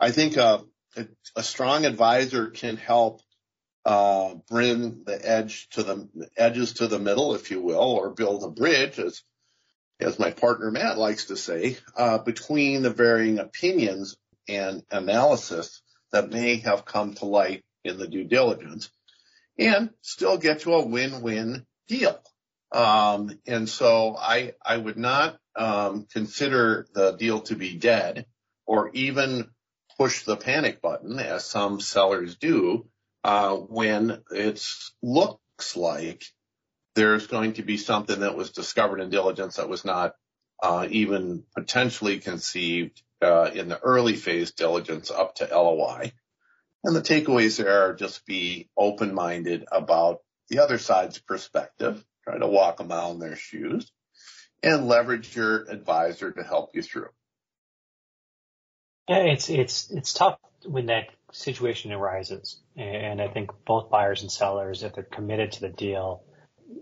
I 0.00 0.10
think 0.10 0.36
a, 0.36 0.62
a, 0.96 1.06
a 1.36 1.42
strong 1.42 1.84
advisor 1.84 2.50
can 2.50 2.76
help 2.76 3.20
uh, 3.84 4.34
bring 4.48 5.04
the 5.04 5.20
edge 5.22 5.68
to 5.70 5.82
the 5.82 6.08
edges 6.36 6.74
to 6.74 6.86
the 6.86 6.98
middle, 6.98 7.34
if 7.34 7.50
you 7.50 7.60
will, 7.60 7.80
or 7.80 8.10
build 8.10 8.42
a 8.42 8.48
bridge, 8.48 8.98
as 8.98 9.22
as 10.00 10.18
my 10.18 10.30
partner 10.30 10.70
Matt 10.70 10.98
likes 10.98 11.26
to 11.26 11.36
say, 11.36 11.78
uh, 11.96 12.18
between 12.18 12.82
the 12.82 12.90
varying 12.90 13.38
opinions 13.38 14.16
and 14.48 14.82
analysis 14.90 15.82
that 16.12 16.30
may 16.30 16.56
have 16.56 16.84
come 16.84 17.14
to 17.14 17.26
light 17.26 17.64
in 17.84 17.98
the 17.98 18.08
due 18.08 18.24
diligence, 18.24 18.90
and 19.58 19.90
still 20.00 20.36
get 20.36 20.60
to 20.60 20.74
a 20.74 20.86
win-win 20.86 21.64
deal. 21.86 22.18
Um, 22.72 23.38
and 23.46 23.68
so 23.68 24.16
I 24.18 24.54
I 24.64 24.76
would 24.76 24.96
not 24.96 25.38
um, 25.54 26.06
consider 26.12 26.86
the 26.92 27.12
deal 27.12 27.40
to 27.42 27.54
be 27.54 27.76
dead, 27.76 28.26
or 28.66 28.90
even 28.94 29.50
push 29.98 30.24
the 30.24 30.36
panic 30.36 30.80
button 30.80 31.18
as 31.18 31.44
some 31.44 31.80
sellers 31.80 32.36
do 32.36 32.86
uh, 33.22 33.54
when 33.56 34.22
it 34.30 34.66
looks 35.02 35.76
like 35.76 36.24
there's 36.94 37.26
going 37.26 37.54
to 37.54 37.62
be 37.62 37.76
something 37.76 38.20
that 38.20 38.36
was 38.36 38.50
discovered 38.50 39.00
in 39.00 39.10
diligence 39.10 39.56
that 39.56 39.68
was 39.68 39.84
not 39.84 40.14
uh, 40.62 40.86
even 40.90 41.44
potentially 41.54 42.18
conceived 42.18 43.02
uh, 43.20 43.50
in 43.52 43.68
the 43.68 43.80
early 43.80 44.14
phase 44.14 44.52
diligence 44.52 45.10
up 45.10 45.34
to 45.36 45.48
LOI. 45.50 46.12
And 46.84 46.94
the 46.94 47.00
takeaways 47.00 47.56
there 47.56 47.88
are 47.88 47.94
just 47.94 48.26
be 48.26 48.68
open-minded 48.76 49.64
about 49.72 50.20
the 50.48 50.58
other 50.58 50.78
side's 50.78 51.18
perspective, 51.18 52.04
try 52.24 52.38
to 52.38 52.46
walk 52.46 52.80
a 52.80 52.84
mile 52.84 53.12
in 53.12 53.18
their 53.18 53.36
shoes, 53.36 53.90
and 54.62 54.86
leverage 54.86 55.34
your 55.34 55.64
advisor 55.70 56.30
to 56.30 56.42
help 56.42 56.70
you 56.74 56.82
through. 56.82 57.08
Yeah, 59.08 59.18
it's 59.18 59.50
it's 59.50 59.90
it's 59.90 60.14
tough 60.14 60.38
when 60.64 60.86
that 60.86 61.08
situation 61.32 61.92
arises. 61.92 62.60
And 62.76 63.20
I 63.20 63.28
think 63.28 63.50
both 63.66 63.90
buyers 63.90 64.22
and 64.22 64.30
sellers, 64.30 64.82
if 64.82 64.94
they're 64.94 65.04
committed 65.04 65.52
to 65.52 65.60
the 65.60 65.68
deal, 65.68 66.22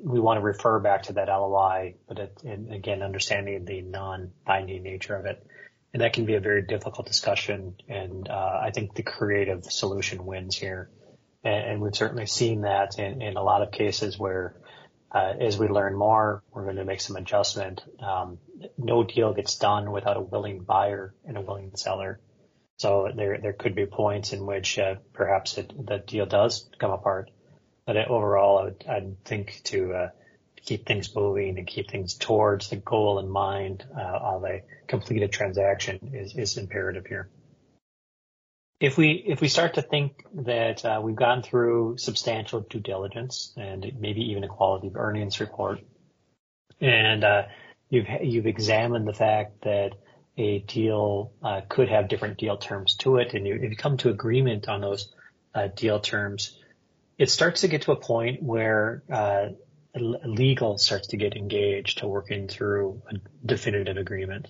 we 0.03 0.21
want 0.21 0.39
to 0.39 0.43
refer 0.43 0.79
back 0.79 1.05
to 1.05 1.15
that 1.15 1.29
LOI, 1.29 1.95
but 2.07 2.19
it, 2.19 2.39
again, 2.71 3.03
understanding 3.03 3.65
the 3.65 3.83
non-binding 3.83 4.83
nature 4.83 5.17
of 5.17 5.27
it. 5.27 5.45
And 5.93 6.03
that 6.03 6.13
can 6.13 6.25
be 6.25 6.35
a 6.35 6.41
very 6.41 6.63
difficult 6.63 7.07
discussion. 7.07 7.75
And 7.89 8.29
uh, 8.29 8.61
I 8.63 8.71
think 8.73 8.95
the 8.95 9.03
creative 9.03 9.65
solution 9.65 10.25
wins 10.25 10.57
here. 10.57 10.91
And, 11.45 11.73
and 11.73 11.81
we've 11.81 11.95
certainly 11.95 12.27
seen 12.27 12.63
that 12.63 12.99
in, 12.99 13.21
in, 13.21 13.37
a 13.37 13.43
lot 13.43 13.63
of 13.63 13.73
cases 13.73 14.19
where, 14.19 14.55
as 15.15 15.59
we 15.59 15.69
learn 15.69 15.95
more, 15.95 16.43
we're 16.53 16.65
going 16.65 16.77
to 16.77 16.85
make 16.85 17.01
some 17.01 17.17
adjustment. 17.17 17.83
Um, 18.01 18.39
no 18.79 19.03
deal 19.03 19.35
gets 19.35 19.59
done 19.59 19.93
without 19.93 20.17
a 20.17 20.21
willing 20.21 20.61
buyer 20.61 21.15
and 21.27 21.37
a 21.37 21.41
willing 21.41 21.73
seller. 21.77 22.21
So 22.79 23.11
there 23.15 23.39
there 23.39 23.53
could 23.53 23.75
be 23.75 23.87
points 23.87 24.33
in 24.33 24.47
which 24.47 24.79
uh, 24.79 24.97
perhaps 25.13 25.59
it, 25.59 25.73
the 25.87 25.99
deal 25.99 26.27
does 26.27 26.69
come 26.79 26.91
apart. 26.91 27.31
But 27.87 27.97
overall, 27.97 28.59
I 28.59 28.65
would 28.65 28.85
I'd 28.89 29.25
think 29.25 29.61
to 29.65 29.93
uh, 29.93 30.09
keep 30.65 30.87
things 30.87 31.15
moving 31.15 31.59
and 31.59 31.67
keep 31.67 31.91
things 31.91 32.15
towards 32.15 32.71
the 32.71 32.77
goal 32.77 33.19
in 33.19 33.29
mind 33.29 33.85
uh, 33.97 34.01
of 34.01 34.45
a 34.45 34.63
completed 34.87 35.33
transaction 35.33 36.13
is 36.15 36.35
is 36.37 36.57
imperative 36.57 37.07
here. 37.07 37.29
If 38.83 38.99
we 38.99 39.13
if 39.13 39.41
we 39.41 39.47
start 39.47 39.75
to 39.75 39.83
think 39.83 40.25
that 40.35 40.85
uh, 40.85 41.01
we've 41.01 41.15
gone 41.15 41.45
through 41.45 41.99
substantial 41.99 42.63
due 42.63 42.81
diligence 42.81 43.55
and 43.57 43.93
maybe 44.01 44.33
even 44.33 44.43
a 44.43 44.49
quality 44.49 44.89
of 44.89 44.97
earnings 44.97 45.39
report, 45.39 45.79
and 46.81 47.23
uh, 47.23 47.43
you've 47.91 48.09
you've 48.23 48.47
examined 48.49 49.07
the 49.07 49.13
fact 49.13 49.63
that 49.63 49.93
a 50.37 50.59
deal 50.59 51.33
uh, 51.45 51.61
could 51.69 51.91
have 51.91 52.09
different 52.09 52.39
deal 52.39 52.57
terms 52.57 52.97
to 52.97 53.19
it, 53.19 53.35
and 53.35 53.47
you, 53.47 53.55
if 53.55 53.71
you 53.71 53.77
come 53.77 53.99
to 53.99 54.09
agreement 54.09 54.69
on 54.69 54.81
those 54.81 55.15
uh, 55.55 55.69
deal 55.69 56.01
terms, 56.01 56.59
it 57.19 57.31
starts 57.31 57.61
to 57.61 57.69
get 57.69 57.83
to 57.83 57.93
a 57.93 57.97
point 57.97 58.43
where 58.43 59.05
uh, 59.13 59.51
legal 59.95 60.77
starts 60.77 61.07
to 61.09 61.17
get 61.17 61.37
engaged 61.37 61.99
to 61.99 62.09
working 62.09 62.49
through 62.49 63.01
a 63.09 63.15
definitive 63.47 63.97
agreement. 63.97 64.49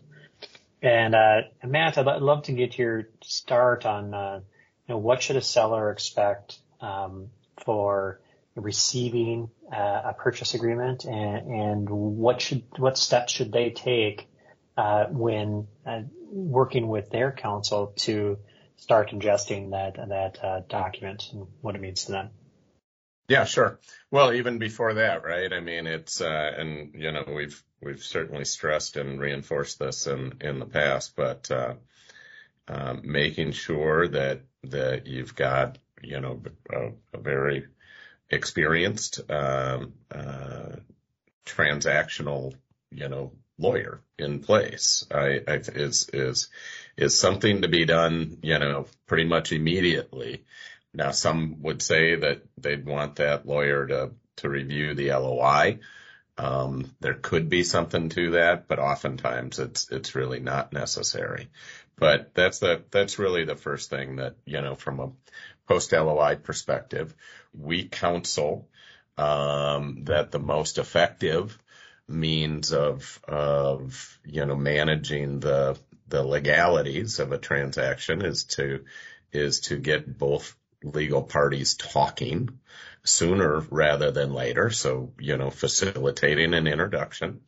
And 0.82 1.14
uh, 1.14 1.42
Matt, 1.64 1.96
I'd 1.96 2.22
love 2.22 2.44
to 2.44 2.52
get 2.52 2.76
your 2.76 3.08
start 3.22 3.86
on 3.86 4.12
uh, 4.12 4.40
you 4.88 4.94
know 4.94 4.98
what 4.98 5.22
should 5.22 5.36
a 5.36 5.40
seller 5.40 5.90
expect 5.90 6.58
um, 6.80 7.28
for 7.64 8.20
receiving 8.56 9.48
uh, 9.72 10.02
a 10.06 10.14
purchase 10.18 10.54
agreement, 10.54 11.04
and, 11.04 11.46
and 11.48 11.88
what 11.88 12.42
should 12.42 12.64
what 12.76 12.98
steps 12.98 13.32
should 13.32 13.52
they 13.52 13.70
take 13.70 14.28
uh, 14.76 15.04
when 15.04 15.68
uh, 15.86 16.00
working 16.30 16.88
with 16.88 17.10
their 17.10 17.30
counsel 17.30 17.92
to 17.96 18.38
start 18.76 19.10
ingesting 19.10 19.70
that 19.70 19.94
that 20.08 20.44
uh, 20.44 20.60
document 20.68 21.28
and 21.32 21.46
what 21.60 21.76
it 21.76 21.80
means 21.80 22.06
to 22.06 22.12
them. 22.12 22.30
Yeah, 23.32 23.44
sure. 23.44 23.80
Well, 24.10 24.34
even 24.34 24.58
before 24.58 24.92
that, 24.92 25.24
right? 25.24 25.50
I 25.50 25.60
mean, 25.60 25.86
it's 25.86 26.20
uh, 26.20 26.52
and 26.54 26.94
you 26.94 27.12
know 27.12 27.24
we've 27.34 27.64
we've 27.80 28.02
certainly 28.02 28.44
stressed 28.44 28.98
and 28.98 29.18
reinforced 29.18 29.78
this 29.78 30.06
in 30.06 30.34
in 30.42 30.58
the 30.58 30.66
past, 30.66 31.16
but 31.16 31.50
uh, 31.50 31.76
um, 32.68 33.00
making 33.04 33.52
sure 33.52 34.06
that 34.08 34.42
that 34.64 35.06
you've 35.06 35.34
got 35.34 35.78
you 36.02 36.20
know 36.20 36.42
a, 36.70 36.90
a 37.14 37.18
very 37.22 37.68
experienced 38.28 39.22
um, 39.30 39.94
uh, 40.14 40.76
transactional 41.46 42.54
you 42.90 43.08
know 43.08 43.32
lawyer 43.58 44.02
in 44.18 44.40
place. 44.40 45.06
I, 45.10 45.40
I 45.48 45.54
is 45.54 46.10
is 46.12 46.50
is 46.98 47.18
something 47.18 47.62
to 47.62 47.68
be 47.68 47.86
done, 47.86 48.40
you 48.42 48.58
know, 48.58 48.88
pretty 49.06 49.24
much 49.24 49.52
immediately. 49.52 50.44
Now, 50.94 51.10
some 51.10 51.62
would 51.62 51.80
say 51.82 52.16
that 52.16 52.42
they'd 52.58 52.84
want 52.84 53.16
that 53.16 53.46
lawyer 53.46 53.86
to 53.86 54.10
to 54.36 54.48
review 54.48 54.94
the 54.94 55.12
LOI. 55.12 55.78
Um, 56.38 56.94
there 57.00 57.14
could 57.14 57.48
be 57.48 57.62
something 57.62 58.08
to 58.10 58.32
that, 58.32 58.68
but 58.68 58.78
oftentimes 58.78 59.58
it's 59.58 59.90
it's 59.90 60.14
really 60.14 60.40
not 60.40 60.72
necessary. 60.72 61.48
But 61.96 62.34
that's 62.34 62.58
the 62.58 62.82
that's 62.90 63.18
really 63.18 63.44
the 63.44 63.56
first 63.56 63.90
thing 63.90 64.16
that 64.16 64.36
you 64.44 64.60
know 64.60 64.74
from 64.74 65.00
a 65.00 65.12
post 65.68 65.92
LOI 65.92 66.36
perspective, 66.36 67.14
we 67.52 67.84
counsel 67.84 68.68
um, 69.16 70.04
that 70.04 70.30
the 70.30 70.38
most 70.38 70.78
effective 70.78 71.58
means 72.08 72.72
of 72.72 73.20
of 73.28 74.18
you 74.24 74.44
know 74.44 74.56
managing 74.56 75.40
the 75.40 75.78
the 76.08 76.22
legalities 76.22 77.20
of 77.20 77.32
a 77.32 77.38
transaction 77.38 78.22
is 78.22 78.44
to 78.44 78.84
is 79.32 79.60
to 79.60 79.76
get 79.76 80.18
both 80.18 80.56
legal 80.82 81.22
parties 81.22 81.74
talking 81.74 82.60
sooner 83.04 83.60
rather 83.70 84.10
than 84.10 84.32
later. 84.32 84.70
So, 84.70 85.12
you 85.18 85.36
know, 85.36 85.50
facilitating 85.50 86.54
an 86.54 86.66
introduction, 86.66 87.40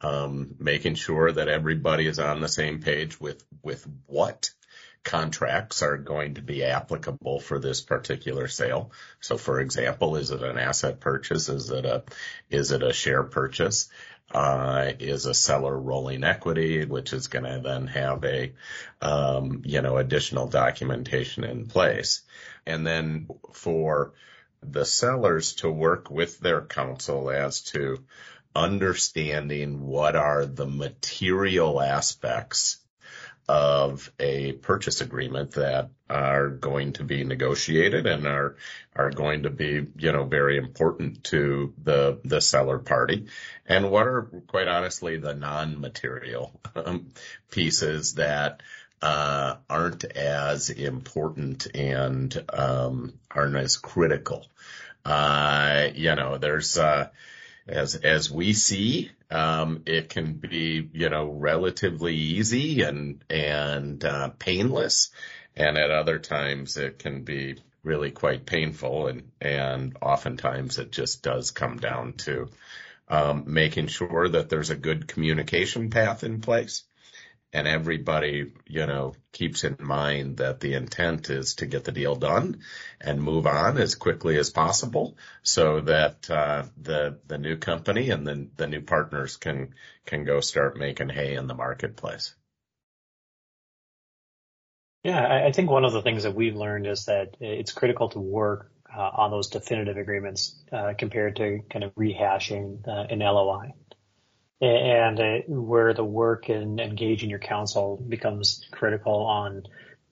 um, 0.00 0.54
making 0.58 0.94
sure 0.94 1.30
that 1.30 1.48
everybody 1.48 2.06
is 2.06 2.18
on 2.18 2.40
the 2.40 2.48
same 2.48 2.80
page 2.80 3.20
with, 3.20 3.44
with 3.62 3.86
what 4.06 4.50
contracts 5.04 5.82
are 5.82 5.96
going 5.96 6.34
to 6.34 6.42
be 6.42 6.64
applicable 6.64 7.40
for 7.40 7.58
this 7.58 7.80
particular 7.80 8.48
sale. 8.48 8.92
So 9.20 9.38
for 9.38 9.60
example, 9.60 10.16
is 10.16 10.30
it 10.30 10.42
an 10.42 10.58
asset 10.58 11.00
purchase? 11.00 11.48
Is 11.48 11.70
it 11.70 11.86
a, 11.86 12.02
is 12.50 12.72
it 12.72 12.82
a 12.82 12.92
share 12.92 13.22
purchase? 13.22 13.88
Uh, 14.30 14.92
is 14.98 15.24
a 15.24 15.32
seller 15.32 15.74
rolling 15.74 16.22
equity, 16.22 16.84
which 16.84 17.14
is 17.14 17.28
going 17.28 17.46
to 17.46 17.62
then 17.64 17.86
have 17.86 18.22
a, 18.26 18.52
um, 19.00 19.62
you 19.64 19.80
know, 19.80 19.96
additional 19.96 20.46
documentation 20.46 21.44
in 21.44 21.64
place. 21.64 22.20
And 22.66 22.86
then 22.86 23.28
for 23.52 24.12
the 24.62 24.84
sellers 24.84 25.54
to 25.54 25.70
work 25.70 26.10
with 26.10 26.40
their 26.40 26.62
counsel 26.62 27.30
as 27.30 27.62
to 27.62 28.04
understanding 28.54 29.86
what 29.86 30.16
are 30.16 30.44
the 30.44 30.66
material 30.66 31.80
aspects 31.80 32.78
of 33.48 34.12
a 34.20 34.52
purchase 34.52 35.00
agreement 35.00 35.52
that 35.52 35.88
are 36.10 36.50
going 36.50 36.92
to 36.92 37.04
be 37.04 37.24
negotiated 37.24 38.06
and 38.06 38.26
are 38.26 38.56
are 38.94 39.10
going 39.10 39.44
to 39.44 39.50
be 39.50 39.86
you 39.96 40.12
know 40.12 40.24
very 40.24 40.58
important 40.58 41.24
to 41.24 41.72
the 41.82 42.20
the 42.24 42.42
seller 42.42 42.78
party 42.78 43.26
and 43.66 43.90
what 43.90 44.06
are 44.06 44.22
quite 44.48 44.68
honestly 44.68 45.16
the 45.16 45.34
non-material 45.34 46.60
um, 46.76 47.10
pieces 47.50 48.14
that 48.14 48.62
uh, 49.00 49.56
aren't 49.68 50.04
as 50.04 50.70
important 50.70 51.66
and 51.74 52.44
um, 52.52 53.12
aren't 53.30 53.56
as 53.56 53.76
critical. 53.76 54.46
Uh, 55.04 55.88
you 55.94 56.14
know, 56.14 56.38
there's 56.38 56.76
uh, 56.76 57.08
as 57.66 57.94
as 57.94 58.30
we 58.30 58.52
see, 58.52 59.10
um, 59.30 59.82
it 59.86 60.08
can 60.08 60.34
be 60.34 60.88
you 60.92 61.08
know 61.10 61.30
relatively 61.30 62.14
easy 62.14 62.82
and 62.82 63.22
and 63.30 64.04
uh, 64.04 64.30
painless, 64.38 65.10
and 65.56 65.78
at 65.78 65.90
other 65.90 66.18
times 66.18 66.76
it 66.76 66.98
can 66.98 67.22
be 67.22 67.56
really 67.82 68.10
quite 68.10 68.46
painful, 68.46 69.06
and 69.06 69.30
and 69.40 69.96
oftentimes 70.02 70.78
it 70.78 70.90
just 70.90 71.22
does 71.22 71.52
come 71.52 71.78
down 71.78 72.14
to 72.14 72.48
um, 73.08 73.44
making 73.46 73.86
sure 73.86 74.28
that 74.28 74.48
there's 74.48 74.70
a 74.70 74.76
good 74.76 75.06
communication 75.06 75.88
path 75.90 76.24
in 76.24 76.40
place 76.40 76.82
and 77.52 77.66
everybody, 77.66 78.52
you 78.66 78.86
know, 78.86 79.14
keeps 79.32 79.64
in 79.64 79.76
mind 79.80 80.38
that 80.38 80.60
the 80.60 80.74
intent 80.74 81.30
is 81.30 81.54
to 81.56 81.66
get 81.66 81.84
the 81.84 81.92
deal 81.92 82.14
done 82.14 82.60
and 83.00 83.22
move 83.22 83.46
on 83.46 83.78
as 83.78 83.94
quickly 83.94 84.36
as 84.36 84.50
possible 84.50 85.16
so 85.42 85.80
that 85.80 86.28
uh, 86.30 86.64
the 86.76 87.18
the 87.26 87.38
new 87.38 87.56
company 87.56 88.10
and 88.10 88.26
the 88.26 88.48
the 88.56 88.66
new 88.66 88.82
partners 88.82 89.36
can 89.36 89.74
can 90.04 90.24
go 90.24 90.40
start 90.40 90.76
making 90.76 91.08
hay 91.08 91.34
in 91.36 91.46
the 91.46 91.54
marketplace. 91.54 92.34
Yeah, 95.04 95.46
I 95.46 95.52
think 95.52 95.70
one 95.70 95.84
of 95.84 95.92
the 95.92 96.02
things 96.02 96.24
that 96.24 96.34
we've 96.34 96.56
learned 96.56 96.86
is 96.86 97.06
that 97.06 97.36
it's 97.40 97.72
critical 97.72 98.10
to 98.10 98.18
work 98.18 98.70
uh, 98.94 99.00
on 99.00 99.30
those 99.30 99.48
definitive 99.48 99.96
agreements 99.96 100.60
uh, 100.72 100.92
compared 100.98 101.36
to 101.36 101.60
kind 101.70 101.84
of 101.84 101.94
rehashing 101.94 102.86
uh, 102.86 103.06
an 103.08 103.20
LOI 103.20 103.72
and 104.60 105.20
uh, 105.20 105.38
where 105.46 105.94
the 105.94 106.04
work 106.04 106.48
and 106.48 106.80
engaging 106.80 107.30
your 107.30 107.38
counsel 107.38 107.96
becomes 107.96 108.66
critical 108.72 109.24
on 109.24 109.62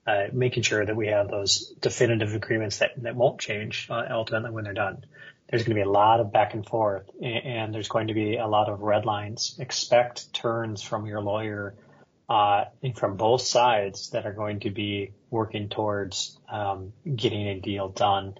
uh, 0.05 0.27
making 0.31 0.63
sure 0.63 0.85
that 0.85 0.95
we 0.95 1.07
have 1.07 1.29
those 1.29 1.73
definitive 1.81 2.33
agreements 2.33 2.79
that, 2.79 2.91
that 3.03 3.15
won't 3.15 3.39
change 3.39 3.87
uh, 3.89 4.03
ultimately 4.09 4.51
when 4.51 4.63
they're 4.63 4.73
done. 4.73 5.03
There's 5.49 5.63
going 5.63 5.75
to 5.75 5.83
be 5.83 5.87
a 5.87 5.91
lot 5.91 6.19
of 6.19 6.31
back 6.31 6.53
and 6.53 6.65
forth, 6.65 7.09
and, 7.21 7.45
and 7.45 7.73
there's 7.73 7.89
going 7.89 8.07
to 8.07 8.13
be 8.13 8.37
a 8.37 8.47
lot 8.47 8.69
of 8.69 8.81
red 8.81 9.05
lines. 9.05 9.57
Expect 9.59 10.33
turns 10.33 10.81
from 10.81 11.05
your 11.05 11.21
lawyer 11.21 11.75
uh, 12.29 12.65
and 12.81 12.97
from 12.97 13.17
both 13.17 13.41
sides 13.41 14.11
that 14.11 14.25
are 14.25 14.33
going 14.33 14.61
to 14.61 14.69
be 14.69 15.11
working 15.29 15.69
towards 15.69 16.37
um, 16.49 16.93
getting 17.15 17.47
a 17.47 17.59
deal 17.59 17.89
done 17.89 18.37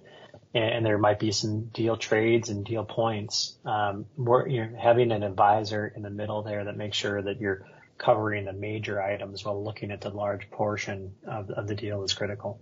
and 0.54 0.84
there 0.84 0.98
might 0.98 1.18
be 1.18 1.30
some 1.32 1.66
deal 1.66 1.96
trades 1.96 2.48
and 2.48 2.64
deal 2.64 2.84
points. 2.84 3.56
Um, 3.64 4.06
more, 4.16 4.48
you 4.48 4.64
know, 4.64 4.78
having 4.78 5.12
an 5.12 5.22
advisor 5.22 5.92
in 5.94 6.02
the 6.02 6.10
middle 6.10 6.42
there 6.42 6.64
that 6.64 6.76
makes 6.76 6.96
sure 6.96 7.20
that 7.20 7.40
you're 7.40 7.66
covering 7.98 8.44
the 8.44 8.52
major 8.52 9.02
items 9.02 9.44
while 9.44 9.62
looking 9.62 9.90
at 9.90 10.00
the 10.00 10.10
large 10.10 10.50
portion 10.50 11.14
of, 11.26 11.50
of 11.50 11.66
the 11.66 11.74
deal 11.74 12.02
is 12.04 12.14
critical. 12.14 12.60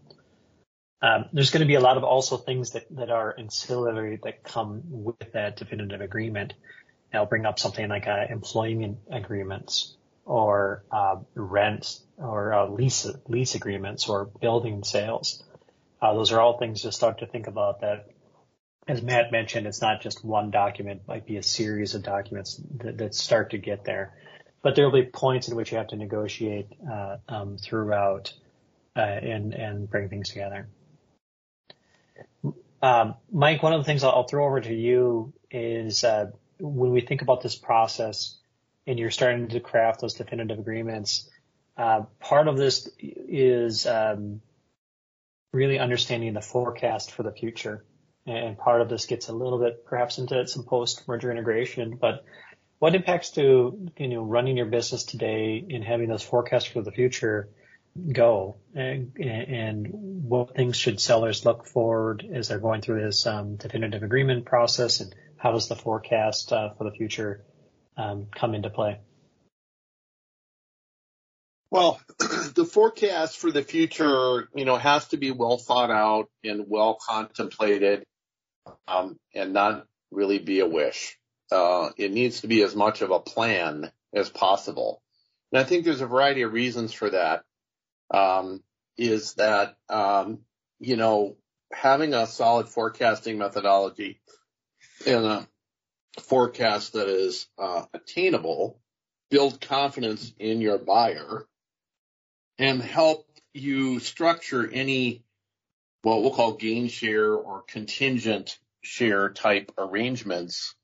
Um, 1.03 1.27
there's 1.33 1.51
going 1.51 1.61
to 1.61 1.67
be 1.67 1.75
a 1.75 1.81
lot 1.81 1.99
of 1.99 2.05
also 2.05 2.39
things 2.39 2.73
that, 2.73 2.87
that 2.97 3.11
are 3.11 3.35
ancillary 3.39 4.19
that 4.25 4.43
come 4.43 4.83
with 4.87 5.33
that 5.33 5.57
definitive 5.57 6.01
agreement. 6.01 6.55
I'll 7.13 7.27
bring 7.27 7.47
up 7.47 7.59
something 7.59 7.89
like 7.89 8.07
uh, 8.09 8.27
employment 8.29 8.99
agreements 9.11 9.97
or 10.25 10.85
uh, 10.91 11.17
rent 11.35 12.01
or 12.17 12.53
uh, 12.53 12.69
lease 12.69 13.07
lease 13.29 13.55
agreements 13.55 14.09
or 14.09 14.25
building 14.25 14.83
sales. 14.83 15.45
Uh, 16.01 16.15
those 16.15 16.33
are 16.33 16.41
all 16.41 16.59
things 16.59 16.83
to 16.83 16.93
start 16.93 17.19
to 17.19 17.27
think 17.27 17.47
about 17.47 17.81
that. 17.81 18.09
As 18.89 19.03
Matt 19.03 19.33
mentioned, 19.33 19.67
it's 19.67 19.81
not 19.81 20.01
just 20.01 20.25
one 20.25 20.51
document, 20.51 21.03
it 21.03 21.09
might 21.09 21.27
be 21.27 21.39
a 21.39 21.43
series 21.43 21.95
of 21.95 22.03
documents 22.03 22.61
that, 22.77 22.99
that 22.99 23.15
start 23.15 23.51
to 23.51 23.59
get 23.59 23.85
there. 23.85 24.15
But 24.63 24.77
there 24.77 24.85
will 24.85 25.01
be 25.01 25.07
points 25.07 25.49
in 25.49 25.57
which 25.57 25.73
you 25.73 25.79
have 25.79 25.89
to 25.89 25.97
negotiate 25.97 26.69
uh, 26.91 27.17
um, 27.29 27.57
throughout 27.59 28.33
uh, 28.97 29.01
and 29.01 29.55
and 29.55 29.91
bring 29.91 30.09
things 30.09 30.31
together. 30.31 30.69
Um, 32.83 33.15
Mike, 33.31 33.63
one 33.63 33.73
of 33.73 33.81
the 33.81 33.85
things 33.85 34.05
I'll, 34.05 34.11
I'll, 34.11 34.27
throw 34.27 34.47
over 34.47 34.61
to 34.61 34.75
you 34.75 35.33
is 35.51 36.05
uh, 36.05 36.31
when 36.59 36.91
we 36.91 37.01
think 37.01 37.23
about 37.23 37.43
this 37.43 37.57
process 37.57 38.37
and 38.87 38.99
you're 38.99 39.11
starting 39.11 39.49
to 39.49 39.61
craft 39.61 40.01
those 40.01 40.15
definitive 40.15 40.59
agreements, 40.59 41.29
uh, 41.77 42.03
part 42.21 42.49
of 42.49 42.57
this 42.57 42.89
is 42.99 43.87
um, 43.87 44.41
really 45.53 45.79
understanding 45.79 46.35
the 46.35 46.41
forecast 46.41 47.13
for 47.13 47.23
the 47.23 47.33
future. 47.33 47.85
And 48.27 48.59
part 48.59 48.81
of 48.81 48.89
this 48.89 49.07
gets 49.07 49.29
a 49.29 49.33
little 49.33 49.59
bit 49.59 49.85
perhaps 49.87 50.19
into 50.19 50.47
some 50.49 50.65
post-merger 50.65 51.31
integration, 51.31 51.97
but 51.97 52.25
what 52.79 52.95
impacts 52.95 53.31
do, 53.31 53.89
you 53.97 54.09
know, 54.09 54.23
running 54.23 54.57
your 54.57 54.67
business 54.67 55.05
today 55.05 55.65
and 55.71 55.83
having 55.83 56.09
those 56.09 56.23
forecasts 56.23 56.67
for 56.67 56.83
the 56.83 56.93
future 56.93 57.49
go? 58.13 58.57
And, 58.75 59.17
and 59.19 59.89
what 59.91 60.55
things 60.55 60.77
should 60.77 61.01
sellers 61.01 61.45
look 61.45 61.67
forward 61.67 62.27
as 62.31 62.49
they're 62.49 62.59
going 62.59 62.83
through 62.83 63.05
this 63.05 63.27
um, 63.27 63.57
definitive 63.57 64.03
agreement 64.03 64.45
process? 64.45 65.01
And 65.01 65.15
how 65.39 65.53
does 65.53 65.69
the 65.69 65.77
forecast 65.77 66.53
uh, 66.53 66.75
for 66.75 66.85
the 66.85 66.91
future 66.91 67.45
um, 67.97 68.27
come 68.35 68.55
into 68.55 68.69
play? 68.69 68.99
Well, 71.71 72.01
the 72.55 72.69
forecast 72.71 73.39
for 73.39 73.51
the 73.51 73.63
future, 73.63 74.49
you 74.55 74.65
know, 74.65 74.77
has 74.77 75.09
to 75.09 75.17
be 75.17 75.33
well 75.33 75.59
thought 75.59 75.91
out 75.91 76.29
and 76.45 76.67
well 76.69 76.99
contemplated, 77.07 78.05
um, 78.87 79.19
and 79.35 79.53
not 79.53 79.87
really 80.11 80.39
be 80.39 80.61
a 80.61 80.67
wish. 80.67 81.19
Uh, 81.51 81.91
it 81.97 82.13
needs 82.13 82.41
to 82.41 82.49
be 82.49 82.63
as 82.63 82.75
much 82.75 83.03
of 83.03 83.11
a 83.11 83.21
plan 83.21 83.91
as 84.15 84.29
possible. 84.31 85.03
And 85.53 85.61
I 85.61 85.65
think 85.65 85.85
there's 85.85 86.01
a 86.01 86.07
variety 86.07 86.43
of 86.43 86.53
reasons 86.53 86.93
for 86.93 87.11
that. 87.11 87.43
Um, 88.13 88.63
is 88.97 89.35
that, 89.35 89.77
um, 89.89 90.39
you 90.79 90.97
know, 90.97 91.37
having 91.73 92.15
a 92.15 92.27
solid 92.27 92.69
forecasting 92.69 93.39
methodology 93.39 94.21
and 95.07 95.25
a 95.25 95.49
forecast 96.21 96.95
that 96.95 97.09
is 97.09 97.47
uh, 97.59 97.85
attainable 97.93 98.81
build 99.31 99.61
confidence 99.61 100.33
in 100.39 100.61
your 100.61 100.79
buyer 100.79 101.47
and 102.59 102.83
help 102.83 103.27
you 103.53 104.01
structure 104.01 104.69
any 104.71 105.23
what 106.03 106.23
we'll 106.23 106.35
call 106.35 106.53
gain 106.53 106.89
share 106.89 107.35
or 107.35 107.63
contingent 107.63 108.59
share 108.81 109.31
type 109.31 109.73
arrangements 109.77 110.75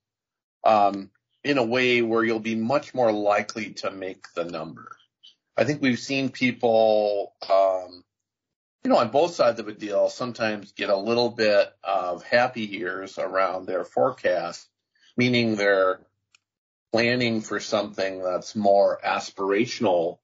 um, 0.64 1.10
in 1.44 1.58
a 1.58 1.64
way 1.64 2.02
where 2.02 2.24
you'll 2.24 2.40
be 2.40 2.56
much 2.56 2.92
more 2.92 3.12
likely 3.12 3.70
to 3.70 3.90
make 3.90 4.24
the 4.34 4.44
number. 4.44 4.96
I 5.56 5.64
think 5.64 5.80
we've 5.80 5.98
seen 5.98 6.30
people, 6.30 7.34
um, 7.48 8.02
you 8.82 8.90
know, 8.90 8.98
on 8.98 9.10
both 9.10 9.34
sides 9.34 9.60
of 9.60 9.68
a 9.68 9.72
deal 9.72 10.08
sometimes 10.08 10.72
get 10.72 10.90
a 10.90 10.96
little 10.96 11.28
bit 11.28 11.72
of 11.84 12.24
happy 12.24 12.78
ears 12.78 13.18
around 13.18 13.66
their 13.66 13.84
forecast, 13.84 14.66
meaning 15.16 15.54
they're 15.54 16.00
planning 16.90 17.40
for 17.42 17.60
something 17.60 18.22
that's 18.22 18.56
more 18.56 18.98
aspirational 19.04 20.18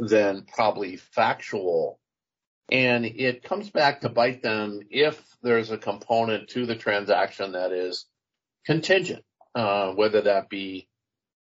than 0.00 0.46
probably 0.54 0.96
factual. 0.96 1.98
And 2.70 3.04
it 3.04 3.42
comes 3.42 3.70
back 3.70 4.00
to 4.00 4.08
bite 4.08 4.42
them 4.42 4.80
if 4.90 5.20
there's 5.42 5.70
a 5.70 5.78
component 5.78 6.50
to 6.50 6.66
the 6.66 6.76
transaction 6.76 7.52
that 7.52 7.72
is 7.72 8.06
contingent, 8.64 9.24
uh, 9.54 9.92
whether 9.92 10.22
that 10.22 10.48
be 10.48 10.88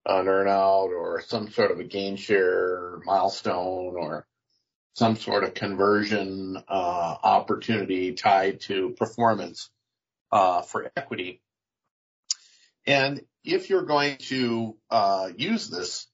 an 0.05 0.25
earnout 0.25 0.89
or 0.89 1.21
some 1.21 1.49
sort 1.49 1.71
of 1.71 1.79
a 1.79 1.83
gain 1.83 2.15
share 2.15 2.99
milestone 3.05 3.95
or 3.95 4.27
some 4.95 5.15
sort 5.15 5.43
of 5.43 5.53
conversion 5.53 6.57
uh, 6.67 7.15
opportunity 7.23 8.13
tied 8.13 8.61
to 8.61 8.91
performance 8.97 9.69
uh, 10.31 10.61
for 10.61 10.91
equity. 10.95 11.41
And 12.85 13.21
if 13.43 13.69
you're 13.69 13.85
going 13.85 14.17
to 14.17 14.75
uh, 14.89 15.29
use 15.35 15.69
this 15.69 16.07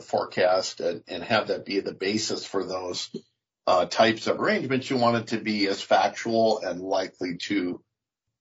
forecast 0.00 0.80
and, 0.80 1.24
have 1.24 1.48
that 1.48 1.64
be 1.64 1.80
the 1.80 1.94
basis 1.94 2.46
for 2.46 2.64
those 2.64 3.10
uh, 3.66 3.86
types 3.86 4.26
of 4.26 4.40
arrangements, 4.40 4.88
you 4.88 4.96
want 4.96 5.16
it 5.16 5.26
to 5.28 5.38
be 5.42 5.66
as 5.66 5.82
factual 5.82 6.60
and 6.60 6.80
likely 6.80 7.36
to 7.36 7.82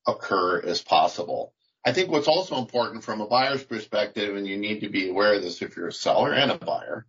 occur 0.07 0.61
as 0.61 0.81
possible. 0.81 1.53
I 1.83 1.93
think 1.93 2.11
what's 2.11 2.27
also 2.27 2.57
important 2.57 3.03
from 3.03 3.21
a 3.21 3.27
buyer's 3.27 3.63
perspective, 3.63 4.35
and 4.35 4.47
you 4.47 4.57
need 4.57 4.81
to 4.81 4.89
be 4.89 5.09
aware 5.09 5.35
of 5.35 5.41
this 5.41 5.61
if 5.61 5.75
you're 5.75 5.87
a 5.87 5.93
seller 5.93 6.33
and 6.33 6.51
a 6.51 6.57
buyer, 6.57 7.05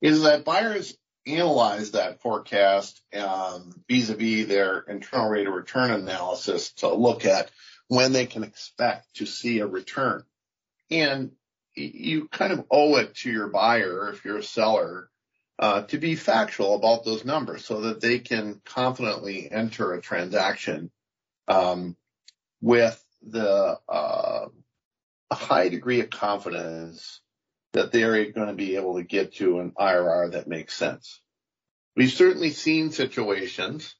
is 0.00 0.22
that 0.22 0.44
buyers 0.44 0.96
analyze 1.26 1.90
that 1.90 2.22
forecast 2.22 3.00
um, 3.14 3.72
vis-a-vis 3.88 4.46
their 4.46 4.80
internal 4.80 5.28
rate 5.28 5.46
of 5.46 5.52
return 5.52 5.90
analysis 5.90 6.72
to 6.72 6.88
look 6.88 7.26
at 7.26 7.50
when 7.88 8.12
they 8.12 8.24
can 8.24 8.42
expect 8.42 9.16
to 9.16 9.26
see 9.26 9.58
a 9.58 9.66
return. 9.66 10.22
And 10.90 11.32
you 11.86 12.28
kind 12.28 12.52
of 12.52 12.64
owe 12.70 12.96
it 12.96 13.14
to 13.16 13.30
your 13.30 13.48
buyer, 13.48 14.10
if 14.10 14.24
you're 14.24 14.38
a 14.38 14.42
seller, 14.42 15.08
uh, 15.58 15.82
to 15.82 15.98
be 15.98 16.14
factual 16.14 16.74
about 16.74 17.04
those 17.04 17.24
numbers 17.24 17.64
so 17.64 17.82
that 17.82 18.00
they 18.00 18.18
can 18.18 18.60
confidently 18.64 19.50
enter 19.50 19.92
a 19.92 20.00
transaction 20.00 20.90
um, 21.48 21.96
with 22.60 23.02
the 23.22 23.78
uh, 23.88 24.46
a 25.30 25.34
high 25.34 25.68
degree 25.68 26.00
of 26.00 26.10
confidence 26.10 27.20
that 27.72 27.92
they're 27.92 28.32
going 28.32 28.48
to 28.48 28.54
be 28.54 28.76
able 28.76 28.96
to 28.96 29.04
get 29.04 29.34
to 29.34 29.60
an 29.60 29.72
IRR 29.78 30.32
that 30.32 30.48
makes 30.48 30.74
sense. 30.74 31.20
We've 31.94 32.10
certainly 32.10 32.50
seen 32.50 32.90
situations 32.90 33.94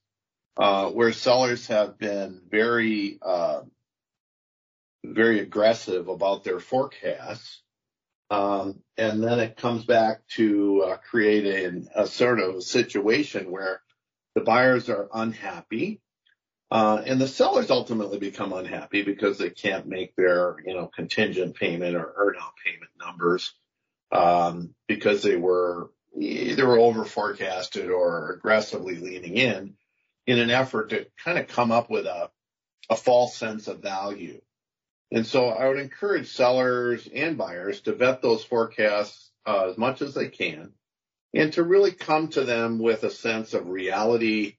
uh, 0.57 0.91
where 0.91 1.13
sellers 1.13 1.67
have 1.69 1.99
been 1.99 2.41
very 2.51 3.19
uh, 3.23 3.61
very 5.05 5.41
aggressive 5.41 6.09
about 6.09 6.45
their 6.45 6.61
forecasts. 6.61 7.63
Um, 8.31 8.81
and 8.97 9.23
then 9.23 9.41
it 9.41 9.57
comes 9.57 9.85
back 9.85 10.27
to 10.37 10.85
uh, 10.87 12.07
sort 12.07 12.41
of 12.41 12.55
a 12.57 12.63
situation 12.63 13.51
where 13.51 13.83
the 14.35 14.41
buyers 14.41 14.89
are 14.89 15.09
unhappy, 15.13 16.01
uh, 16.71 17.03
and 17.05 17.21
the 17.21 17.27
sellers 17.27 17.71
ultimately 17.71 18.19
become 18.19 18.53
unhappy 18.53 19.03
because 19.03 19.39
they 19.39 19.51
can't 19.51 19.89
make 19.89 20.15
their, 20.15 20.57
you 20.65 20.75
know, 20.75 20.87
contingent 20.87 21.57
payment 21.57 21.97
or 21.97 22.05
earnout 22.05 22.53
payment 22.65 22.91
numbers, 23.01 23.53
um, 24.13 24.75
because 24.87 25.23
they 25.23 25.37
were 25.37 25.91
either 26.17 26.77
over 26.77 27.05
forecasted 27.05 27.91
or 27.91 28.31
aggressively 28.33 28.97
leaning 28.97 29.37
in 29.37 29.75
in 30.27 30.39
an 30.39 30.51
effort 30.51 30.91
to 30.91 31.07
kind 31.25 31.39
of 31.39 31.49
come 31.49 31.73
up 31.73 31.91
with 31.91 32.07
a, 32.07 32.31
a 32.89 32.97
false 32.97 33.37
sense 33.37 33.67
of 33.67 33.81
value. 33.81 34.41
And 35.13 35.27
so 35.27 35.49
I 35.49 35.69
would 35.69 35.79
encourage 35.79 36.29
sellers 36.29 37.09
and 37.13 37.37
buyers 37.37 37.81
to 37.83 37.95
vet 37.95 38.23
those 38.23 38.45
forecasts 38.45 39.31
uh, 39.47 39.69
as 39.71 39.79
much 39.79 40.03
as 40.03 40.15
they 40.15 40.29
can 40.29 40.73
and 41.35 41.53
to 41.55 41.63
really 41.63 41.93
come 41.93 42.29
to 42.29 42.45
them 42.45 42.79
with 42.79 43.03
a 43.03 43.11
sense 43.11 43.55
of 43.55 43.69
reality 43.69 44.57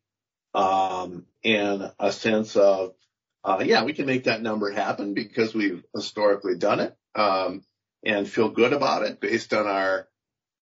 um, 0.54 1.26
and 1.44 1.92
a 2.00 2.12
sense 2.12 2.56
of, 2.56 2.94
uh, 3.44 3.64
yeah, 3.66 3.84
we 3.84 3.94
can 3.94 4.06
make 4.06 4.26
that 4.26 4.42
number 4.42 4.70
happen 4.72 5.14
because 5.14 5.54
we've 5.54 5.84
historically 5.96 6.58
done 6.58 6.80
it 6.80 6.96
um, 7.16 7.64
and 8.06 8.30
feel 8.30 8.50
good 8.50 8.74
about 8.74 9.04
it 9.04 9.22
based 9.22 9.54
on 9.54 9.68
our 9.68 10.08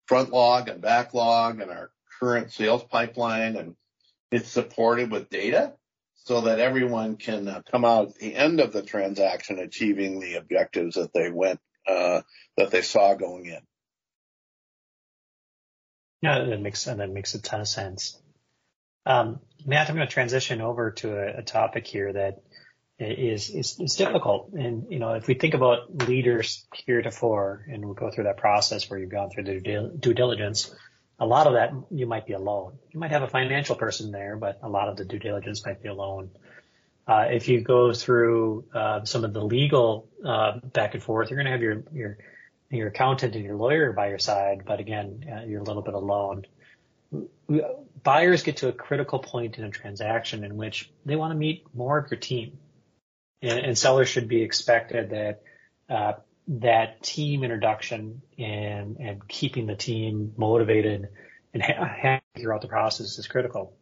front 0.05 0.31
log 0.31 0.69
and 0.69 0.81
backlog 0.81 1.59
and 1.61 1.71
our 1.71 1.91
current 2.19 2.51
sales 2.51 2.83
pipeline 2.83 3.55
and 3.55 3.75
it's 4.31 4.49
supported 4.49 5.11
with 5.11 5.29
data 5.29 5.73
so 6.25 6.41
that 6.41 6.59
everyone 6.59 7.17
can 7.17 7.47
uh, 7.47 7.61
come 7.71 7.85
out 7.85 8.09
at 8.09 8.15
the 8.15 8.35
end 8.35 8.59
of 8.59 8.71
the 8.71 8.83
transaction 8.83 9.59
achieving 9.59 10.19
the 10.19 10.35
objectives 10.35 10.95
that 10.95 11.13
they 11.13 11.31
went 11.31 11.59
uh, 11.87 12.21
that 12.57 12.71
they 12.71 12.81
saw 12.81 13.15
going 13.15 13.45
in. 13.45 13.59
Yeah, 16.21 16.45
that 16.45 16.61
makes 16.61 16.83
that 16.83 17.09
makes 17.09 17.33
a 17.33 17.41
ton 17.41 17.61
of 17.61 17.67
sense. 17.67 18.21
Um, 19.05 19.39
Matt, 19.65 19.89
I'm 19.89 19.95
going 19.95 20.07
to 20.07 20.13
transition 20.13 20.61
over 20.61 20.91
to 20.91 21.17
a, 21.17 21.39
a 21.39 21.41
topic 21.41 21.87
here 21.87 22.11
that 22.13 22.43
is, 22.99 23.49
is 23.49 23.79
is 23.79 23.95
difficult. 23.95 24.51
And 24.51 24.91
you 24.91 24.99
know, 24.99 25.13
if 25.13 25.27
we 25.27 25.33
think 25.33 25.53
about 25.53 26.07
leaders 26.07 26.67
heretofore, 26.73 27.65
and 27.71 27.85
we 27.85 27.95
go 27.95 28.11
through 28.11 28.25
that 28.25 28.37
process 28.37 28.89
where 28.89 28.99
you've 28.99 29.09
gone 29.09 29.29
through 29.29 29.45
the 29.45 29.91
due 29.97 30.13
diligence, 30.13 30.75
a 31.19 31.25
lot 31.25 31.47
of 31.47 31.53
that 31.53 31.71
you 31.91 32.05
might 32.05 32.25
be 32.25 32.33
alone. 32.33 32.77
You 32.91 32.99
might 32.99 33.11
have 33.11 33.23
a 33.23 33.27
financial 33.27 33.75
person 33.75 34.11
there, 34.11 34.37
but 34.37 34.59
a 34.63 34.69
lot 34.69 34.87
of 34.87 34.95
the 34.97 35.05
due 35.05 35.19
diligence 35.19 35.65
might 35.65 35.81
be 35.81 35.89
alone. 35.89 36.29
Uh, 37.07 37.25
if 37.31 37.47
you 37.47 37.61
go 37.61 37.91
through 37.93 38.65
uh, 38.73 39.03
some 39.03 39.23
of 39.25 39.33
the 39.33 39.43
legal 39.43 40.07
uh, 40.23 40.59
back 40.59 40.93
and 40.93 41.03
forth, 41.03 41.29
you're 41.29 41.37
going 41.37 41.45
to 41.45 41.51
have 41.51 41.61
your 41.61 41.83
your 41.91 42.17
your 42.69 42.87
accountant 42.89 43.35
and 43.35 43.43
your 43.43 43.55
lawyer 43.55 43.93
by 43.93 44.09
your 44.09 44.19
side, 44.19 44.63
but 44.65 44.79
again, 44.79 45.25
uh, 45.31 45.43
you're 45.45 45.61
a 45.61 45.63
little 45.63 45.81
bit 45.81 45.95
alone. 45.95 46.45
Buyers 48.03 48.43
get 48.43 48.57
to 48.57 48.67
a 48.67 48.71
critical 48.71 49.17
point 49.17 49.57
in 49.57 49.63
a 49.63 49.71
transaction 49.71 50.43
in 50.43 50.55
which 50.55 50.91
they 51.03 51.15
want 51.15 51.31
to 51.31 51.35
meet 51.35 51.65
more 51.73 51.97
of 51.97 52.11
your 52.11 52.19
team, 52.19 52.59
and, 53.41 53.59
and 53.59 53.77
sellers 53.77 54.07
should 54.07 54.27
be 54.27 54.43
expected 54.43 55.09
that 55.09 55.41
uh, 55.89 56.13
that 56.49 57.03
team 57.03 57.43
introduction 57.43 58.23
and, 58.39 58.97
and 58.97 59.27
keeping 59.27 59.67
the 59.67 59.75
team 59.75 60.33
motivated 60.35 61.09
and 61.53 61.63
happy 61.63 62.23
throughout 62.39 62.61
the 62.61 62.67
process 62.67 63.19
is 63.19 63.27
critical. 63.27 63.73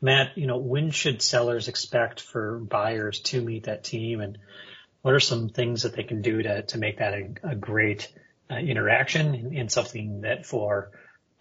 Matt, 0.00 0.36
you 0.36 0.46
know, 0.46 0.58
when 0.58 0.90
should 0.90 1.22
sellers 1.22 1.68
expect 1.68 2.20
for 2.20 2.58
buyers 2.58 3.20
to 3.20 3.40
meet 3.40 3.64
that 3.64 3.84
team 3.84 4.20
and 4.20 4.38
what 5.02 5.14
are 5.14 5.20
some 5.20 5.48
things 5.48 5.82
that 5.82 5.94
they 5.94 6.02
can 6.02 6.22
do 6.22 6.42
to, 6.42 6.62
to 6.62 6.78
make 6.78 6.98
that 6.98 7.14
a, 7.14 7.50
a 7.50 7.54
great 7.54 8.12
uh, 8.50 8.56
interaction 8.56 9.34
and, 9.34 9.56
and, 9.56 9.72
something 9.72 10.22
that 10.22 10.46
for 10.46 10.90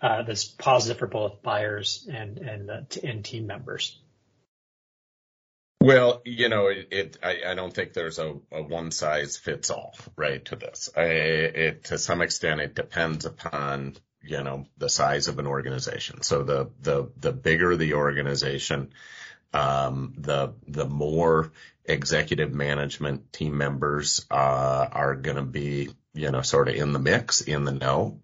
uh, 0.02 0.24
that's 0.24 0.46
positive 0.46 1.00
for 1.00 1.08
both 1.08 1.42
buyers 1.42 2.08
and 2.12 2.38
and, 2.38 2.70
uh, 2.70 2.82
t- 2.90 3.08
and 3.08 3.26
team 3.26 3.48
members? 3.48 4.00
Well, 5.80 6.22
you 6.26 6.50
know, 6.50 6.68
it, 6.68 6.88
it 6.92 7.18
I, 7.24 7.52
I, 7.52 7.54
don't 7.54 7.74
think 7.74 7.94
there's 7.94 8.20
a, 8.20 8.36
a, 8.52 8.62
one 8.62 8.92
size 8.92 9.38
fits 9.38 9.70
all, 9.70 9.96
right, 10.16 10.44
to 10.46 10.56
this. 10.56 10.90
I, 10.96 11.04
it, 11.04 11.84
to 11.86 11.98
some 11.98 12.22
extent, 12.22 12.62
it 12.62 12.76
depends 12.76 13.26
upon, 13.26 13.96
you 14.22 14.44
know, 14.44 14.66
the 14.78 14.90
size 14.90 15.28
of 15.28 15.40
an 15.40 15.48
organization. 15.48 16.24
So 16.24 16.44
the, 16.44 16.72
the, 16.82 17.12
the 17.18 17.32
bigger 17.32 17.76
the 17.76 17.94
organization, 17.94 18.90
um, 19.54 20.16
the, 20.18 20.56
the 20.68 20.88
more 20.88 21.52
executive 21.86 22.54
management 22.54 23.32
team 23.32 23.58
members, 23.58 24.26
uh, 24.32 24.88
are 24.92 25.16
going 25.16 25.38
to 25.38 25.44
be, 25.44 25.90
you 26.14 26.32
know, 26.32 26.42
sort 26.42 26.70
of 26.70 26.76
in 26.76 26.92
the 26.92 27.00
mix, 27.00 27.42
in 27.42 27.64
the 27.64 27.72
know 27.72 28.20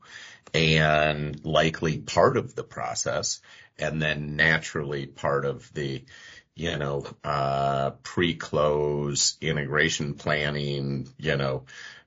and 0.54 1.44
likely 1.46 1.98
part 1.98 2.38
of 2.38 2.56
the 2.56 2.64
process 2.64 3.42
and 3.80 4.02
then 4.02 4.36
naturally 4.36 5.08
part 5.08 5.46
of 5.46 5.72
the, 5.74 6.04
you 6.56 6.78
know, 6.78 7.06
uh, 7.24 7.92
pre-close 8.04 9.38
integration 9.42 10.14
planning, 10.14 11.08
you 11.18 11.36
know, 11.36 11.64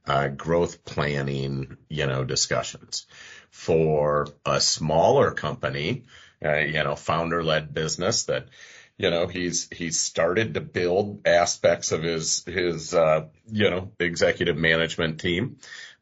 uh, 0.07 0.29
growth 0.29 0.85
planning, 0.85 1.77
you 1.89 2.07
know, 2.07 2.25
discussions. 2.25 3.07
For 3.51 4.29
a 4.45 4.61
smaller 4.61 5.31
company, 5.31 6.05
uh, 6.45 6.59
you 6.59 6.85
know, 6.85 6.95
founder-led 6.95 7.73
business 7.73 8.25
that, 8.25 8.49
you 8.99 9.11
know, 9.11 9.27
he's 9.27 9.69
he's 9.71 9.99
started 9.99 10.55
to 10.55 10.61
build 10.61 11.27
aspects 11.27 11.93
of 11.93 12.03
his 12.03 12.45
his 12.45 12.95
uh, 12.95 13.27
you 13.51 13.69
know 13.71 13.93
executive 13.99 14.57
management 14.57 15.21
team, 15.21 15.59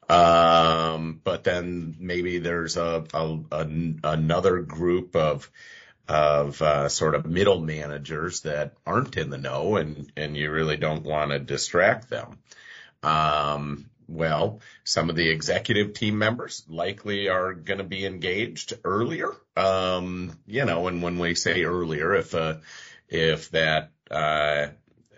um, 0.09 1.20
but 1.24 1.44
then 1.44 1.96
maybe 1.98 2.38
there's 2.38 2.76
a, 2.76 3.04
a, 3.12 3.38
a 3.50 3.68
another 4.04 4.61
group 4.61 5.16
of 5.16 5.50
of 6.09 6.61
uh, 6.61 6.88
sort 6.88 7.14
of 7.14 7.25
middle 7.25 7.61
managers 7.61 8.40
that 8.40 8.75
aren't 8.87 9.17
in 9.17 9.31
the 9.31 9.38
know 9.38 9.77
and 9.77 10.12
and 10.17 10.37
you 10.37 10.51
really 10.51 10.77
don't 10.77 11.05
want 11.05 11.31
to 11.31 11.38
distract 11.38 12.11
them. 12.11 12.38
Um, 13.03 13.87
well, 14.07 14.61
some 14.85 15.09
of 15.09 15.17
the 15.17 15.31
executive 15.31 15.95
team 15.95 16.19
members 16.19 16.62
likely 16.69 17.29
are 17.29 17.55
going 17.55 17.79
to 17.79 17.85
be 17.85 18.05
engaged 18.05 18.75
earlier. 18.85 19.31
Um, 19.57 20.38
you 20.47 20.67
know, 20.67 20.88
and 20.88 21.03
when 21.03 21.19
we 21.19 21.35
say 21.35 21.64
earlier, 21.64 22.14
if 22.14 22.35
uh, 22.35 22.57
if 23.09 23.51
that 23.53 23.90
uh, 24.11 24.69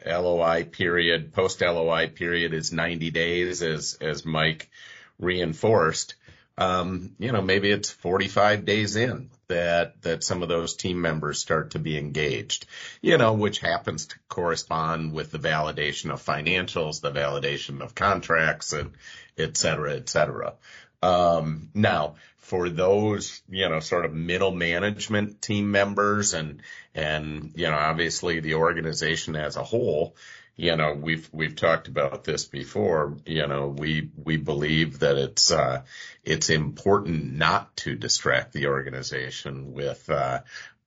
LOI 0.06 0.64
period, 0.64 1.32
post 1.32 1.60
LOI 1.62 2.08
period 2.08 2.54
is 2.54 2.72
90 2.72 3.10
days, 3.10 3.62
as 3.62 3.98
as 4.00 4.24
Mike 4.24 4.70
reinforced, 5.18 6.14
um, 6.56 7.16
you 7.18 7.32
know, 7.32 7.42
maybe 7.42 7.70
it's 7.70 7.90
45 7.90 8.64
days 8.64 8.94
in 8.94 9.30
that, 9.48 10.02
that 10.02 10.24
some 10.24 10.42
of 10.42 10.48
those 10.48 10.74
team 10.74 11.00
members 11.00 11.38
start 11.38 11.72
to 11.72 11.78
be 11.78 11.98
engaged, 11.98 12.66
you 13.00 13.18
know, 13.18 13.34
which 13.34 13.58
happens 13.58 14.06
to 14.06 14.16
correspond 14.28 15.12
with 15.12 15.30
the 15.30 15.38
validation 15.38 16.12
of 16.12 16.24
financials, 16.24 17.00
the 17.00 17.12
validation 17.12 17.80
of 17.80 17.94
contracts 17.94 18.72
and 18.72 18.92
et 19.38 19.56
cetera, 19.56 19.94
et 19.94 20.08
cetera. 20.08 20.54
Um, 21.02 21.70
now 21.74 22.16
for 22.38 22.68
those, 22.68 23.42
you 23.48 23.68
know, 23.68 23.80
sort 23.80 24.04
of 24.04 24.12
middle 24.12 24.52
management 24.52 25.42
team 25.42 25.70
members 25.70 26.32
and, 26.32 26.62
and, 26.94 27.52
you 27.56 27.66
know, 27.66 27.76
obviously 27.76 28.40
the 28.40 28.54
organization 28.54 29.34
as 29.34 29.56
a 29.56 29.64
whole, 29.64 30.14
you 30.56 30.74
know, 30.74 30.94
we've, 30.94 31.28
we've 31.32 31.54
talked 31.54 31.88
about 31.88 32.24
this 32.24 32.46
before, 32.46 33.16
you 33.26 33.46
know, 33.46 33.68
we, 33.68 34.10
we 34.16 34.38
believe 34.38 35.00
that 35.00 35.16
it's, 35.16 35.50
uh, 35.52 35.82
it's 36.24 36.48
important 36.48 37.34
not 37.34 37.76
to 37.76 37.94
distract 37.94 38.52
the 38.52 38.66
organization 38.66 39.74
with, 39.74 40.08
uh, 40.08 40.40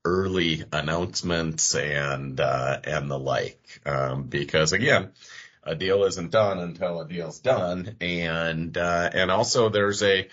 early 0.03 0.63
announcements 0.71 1.75
and, 1.75 2.39
uh, 2.39 2.79
and 2.83 3.11
the 3.11 3.19
like. 3.19 3.81
Um, 3.85 4.23
because 4.23 4.73
again, 4.73 5.11
a 5.63 5.75
deal 5.75 6.03
isn't 6.05 6.31
done 6.31 6.57
until 6.57 7.01
a 7.01 7.07
deal's 7.07 7.39
done. 7.39 7.97
And, 8.01 8.75
uh, 8.75 9.09
and 9.13 9.29
also 9.29 9.69
there's 9.69 10.01
a, 10.01 10.29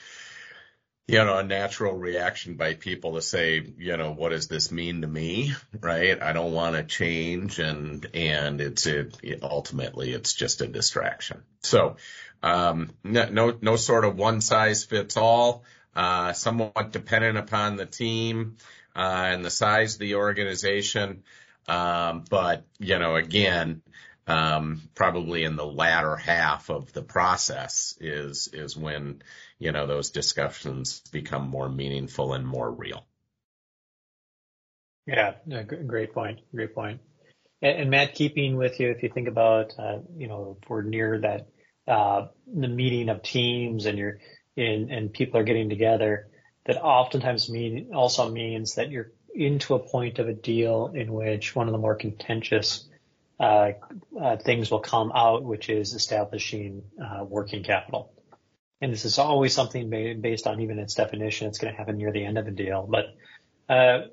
you 1.08 1.24
know, 1.24 1.38
a 1.38 1.44
natural 1.44 1.94
reaction 1.94 2.54
by 2.54 2.74
people 2.74 3.14
to 3.14 3.22
say, 3.22 3.64
you 3.78 3.96
know, 3.96 4.12
what 4.12 4.30
does 4.30 4.48
this 4.48 4.72
mean 4.72 5.02
to 5.02 5.06
me? 5.06 5.54
Right. 5.80 6.20
I 6.20 6.32
don't 6.32 6.52
want 6.52 6.74
to 6.74 6.82
change. 6.82 7.60
And, 7.60 8.04
and 8.12 8.60
it's, 8.60 8.86
it, 8.86 9.16
it, 9.22 9.42
ultimately 9.42 10.12
it's 10.12 10.34
just 10.34 10.62
a 10.62 10.66
distraction. 10.66 11.42
So, 11.62 11.96
um, 12.42 12.90
no, 13.04 13.28
no, 13.28 13.58
no 13.60 13.76
sort 13.76 14.04
of 14.04 14.16
one 14.16 14.40
size 14.40 14.84
fits 14.84 15.16
all, 15.16 15.62
uh, 15.94 16.32
somewhat 16.32 16.90
dependent 16.90 17.38
upon 17.38 17.76
the 17.76 17.86
team, 17.86 18.56
uh, 18.96 19.28
and 19.30 19.44
the 19.44 19.50
size 19.50 19.94
of 19.94 20.00
the 20.00 20.16
organization. 20.16 21.22
Um, 21.68 22.24
but, 22.28 22.64
you 22.78 22.98
know, 22.98 23.14
again, 23.16 23.82
um, 24.26 24.82
probably 24.94 25.44
in 25.44 25.56
the 25.56 25.66
latter 25.66 26.16
half 26.16 26.68
of 26.70 26.92
the 26.92 27.02
process 27.02 27.96
is, 28.00 28.48
is 28.52 28.76
when, 28.76 29.22
you 29.58 29.72
know, 29.72 29.86
those 29.86 30.10
discussions 30.10 31.00
become 31.12 31.48
more 31.48 31.68
meaningful 31.68 32.32
and 32.34 32.46
more 32.46 32.70
real. 32.70 33.04
Yeah, 35.06 35.34
great 35.86 36.12
point. 36.12 36.40
Great 36.52 36.74
point. 36.74 37.00
And, 37.62 37.78
and, 37.78 37.90
Matt, 37.90 38.14
keeping 38.14 38.56
with 38.56 38.80
you, 38.80 38.90
if 38.90 39.02
you 39.02 39.08
think 39.08 39.28
about, 39.28 39.72
uh, 39.78 39.98
you 40.16 40.26
know, 40.26 40.58
if 40.60 40.68
we're 40.68 40.82
near 40.82 41.20
that, 41.20 41.46
uh, 41.86 42.26
the 42.52 42.68
meeting 42.68 43.08
of 43.08 43.22
teams 43.22 43.86
and 43.86 43.96
you're 43.96 44.18
in, 44.56 44.90
and 44.90 45.12
people 45.12 45.38
are 45.38 45.44
getting 45.44 45.68
together, 45.68 46.28
that 46.64 46.82
oftentimes 46.82 47.48
mean, 47.48 47.92
also 47.94 48.28
means 48.28 48.74
that 48.74 48.90
you're 48.90 49.12
into 49.32 49.74
a 49.74 49.78
point 49.78 50.18
of 50.18 50.28
a 50.28 50.32
deal 50.32 50.92
in 50.94 51.12
which 51.12 51.54
one 51.54 51.68
of 51.68 51.72
the 51.72 51.78
more 51.78 51.94
contentious 51.94 52.88
uh, 53.38 53.72
uh, 54.20 54.36
things 54.36 54.70
will 54.70 54.80
come 54.80 55.12
out, 55.14 55.44
which 55.44 55.68
is 55.68 55.94
establishing 55.94 56.82
uh, 57.02 57.24
working 57.24 57.62
capital. 57.62 58.12
And 58.80 58.92
this 58.92 59.04
is 59.04 59.18
always 59.18 59.54
something 59.54 59.88
based 60.20 60.46
on 60.46 60.60
even 60.60 60.78
its 60.78 60.94
definition. 60.94 61.48
It's 61.48 61.58
going 61.58 61.72
to 61.72 61.78
happen 61.78 61.96
near 61.96 62.12
the 62.12 62.24
end 62.24 62.38
of 62.38 62.44
the 62.44 62.50
deal. 62.50 62.88
But 62.88 63.06
uh, 63.72 64.06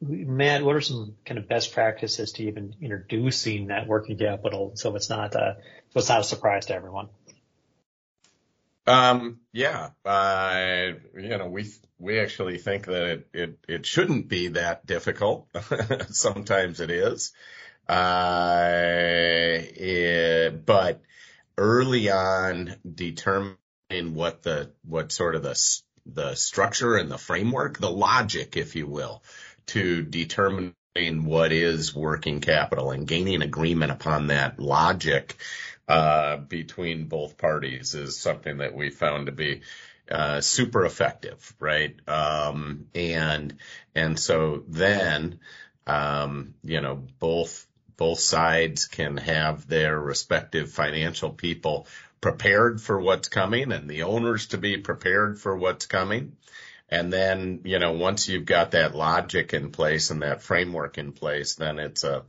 Matt, 0.00 0.64
what 0.64 0.76
are 0.76 0.80
some 0.80 1.14
kind 1.24 1.38
of 1.38 1.48
best 1.48 1.72
practices 1.72 2.32
to 2.32 2.44
even 2.44 2.74
introducing 2.80 3.68
that 3.68 3.86
working 3.86 4.18
capital 4.18 4.72
so 4.74 4.96
it's 4.96 5.10
not 5.10 5.36
uh, 5.36 5.54
so 5.90 5.98
it's 5.98 6.08
not 6.08 6.20
a 6.20 6.24
surprise 6.24 6.66
to 6.66 6.74
everyone? 6.74 7.08
Um, 8.86 9.40
yeah, 9.52 9.90
uh, 10.04 10.92
you 11.14 11.38
know, 11.38 11.48
we, 11.48 11.70
we 11.98 12.18
actually 12.18 12.58
think 12.58 12.86
that 12.86 13.02
it, 13.02 13.28
it, 13.32 13.58
it 13.68 13.86
shouldn't 13.86 14.28
be 14.28 14.48
that 14.48 14.84
difficult. 14.86 15.46
Sometimes 16.10 16.80
it 16.80 16.90
is. 16.90 17.32
Uh, 17.90 19.62
it, 19.74 20.64
but 20.64 21.02
early 21.58 22.08
on 22.08 22.76
determining 22.94 23.56
what 24.14 24.44
the, 24.44 24.70
what 24.84 25.10
sort 25.10 25.34
of 25.34 25.42
the, 25.42 25.80
the 26.06 26.36
structure 26.36 26.96
and 26.96 27.10
the 27.10 27.18
framework, 27.18 27.78
the 27.78 27.90
logic, 27.90 28.56
if 28.56 28.76
you 28.76 28.86
will, 28.86 29.24
to 29.66 30.02
determine 30.04 30.74
what 31.24 31.50
is 31.50 31.92
working 31.92 32.40
capital 32.40 32.92
and 32.92 33.08
gaining 33.08 33.42
agreement 33.42 33.90
upon 33.90 34.28
that 34.28 34.60
logic, 34.60 35.34
uh, 35.88 36.36
between 36.36 37.06
both 37.06 37.38
parties 37.38 37.96
is 37.96 38.16
something 38.16 38.58
that 38.58 38.72
we 38.72 38.90
found 38.90 39.26
to 39.26 39.32
be, 39.32 39.62
uh, 40.08 40.40
super 40.40 40.84
effective, 40.84 41.56
right? 41.58 41.96
Um, 42.08 42.86
and, 42.94 43.56
and 43.96 44.16
so 44.16 44.62
then, 44.68 45.40
um, 45.88 46.54
you 46.62 46.80
know, 46.80 47.02
both 47.18 47.66
both 48.00 48.18
sides 48.18 48.86
can 48.86 49.18
have 49.18 49.68
their 49.68 50.00
respective 50.00 50.72
financial 50.72 51.28
people 51.28 51.86
prepared 52.22 52.80
for 52.80 52.98
what's 52.98 53.28
coming 53.28 53.72
and 53.72 53.90
the 53.90 54.04
owners 54.04 54.46
to 54.46 54.56
be 54.56 54.78
prepared 54.78 55.38
for 55.38 55.54
what's 55.54 55.84
coming. 55.84 56.32
And 56.88 57.12
then, 57.12 57.60
you 57.64 57.78
know, 57.78 57.92
once 57.92 58.26
you've 58.26 58.46
got 58.46 58.70
that 58.70 58.94
logic 58.94 59.52
in 59.52 59.70
place 59.70 60.10
and 60.10 60.22
that 60.22 60.40
framework 60.40 60.96
in 60.96 61.12
place, 61.12 61.56
then 61.56 61.78
it's 61.78 62.02
a, 62.02 62.22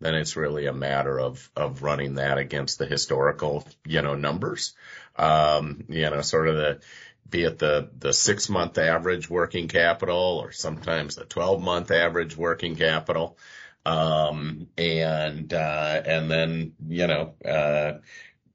then 0.00 0.14
it's 0.14 0.36
really 0.36 0.66
a 0.66 0.72
matter 0.72 1.18
of, 1.18 1.50
of 1.56 1.82
running 1.82 2.14
that 2.14 2.38
against 2.38 2.78
the 2.78 2.86
historical, 2.86 3.66
you 3.84 4.02
know, 4.02 4.14
numbers. 4.14 4.74
Um, 5.16 5.86
you 5.88 6.08
know, 6.08 6.20
sort 6.20 6.46
of 6.46 6.54
the, 6.54 6.80
be 7.28 7.42
it 7.42 7.58
the, 7.58 7.90
the 7.98 8.12
six 8.12 8.48
month 8.48 8.78
average 8.78 9.28
working 9.28 9.66
capital 9.66 10.40
or 10.40 10.52
sometimes 10.52 11.16
the 11.16 11.24
12 11.24 11.60
month 11.60 11.90
average 11.90 12.36
working 12.36 12.76
capital. 12.76 13.36
Um, 13.86 14.66
and, 14.76 15.54
uh, 15.54 16.02
and 16.04 16.28
then, 16.28 16.72
you 16.88 17.06
know, 17.06 17.34
uh, 17.44 17.98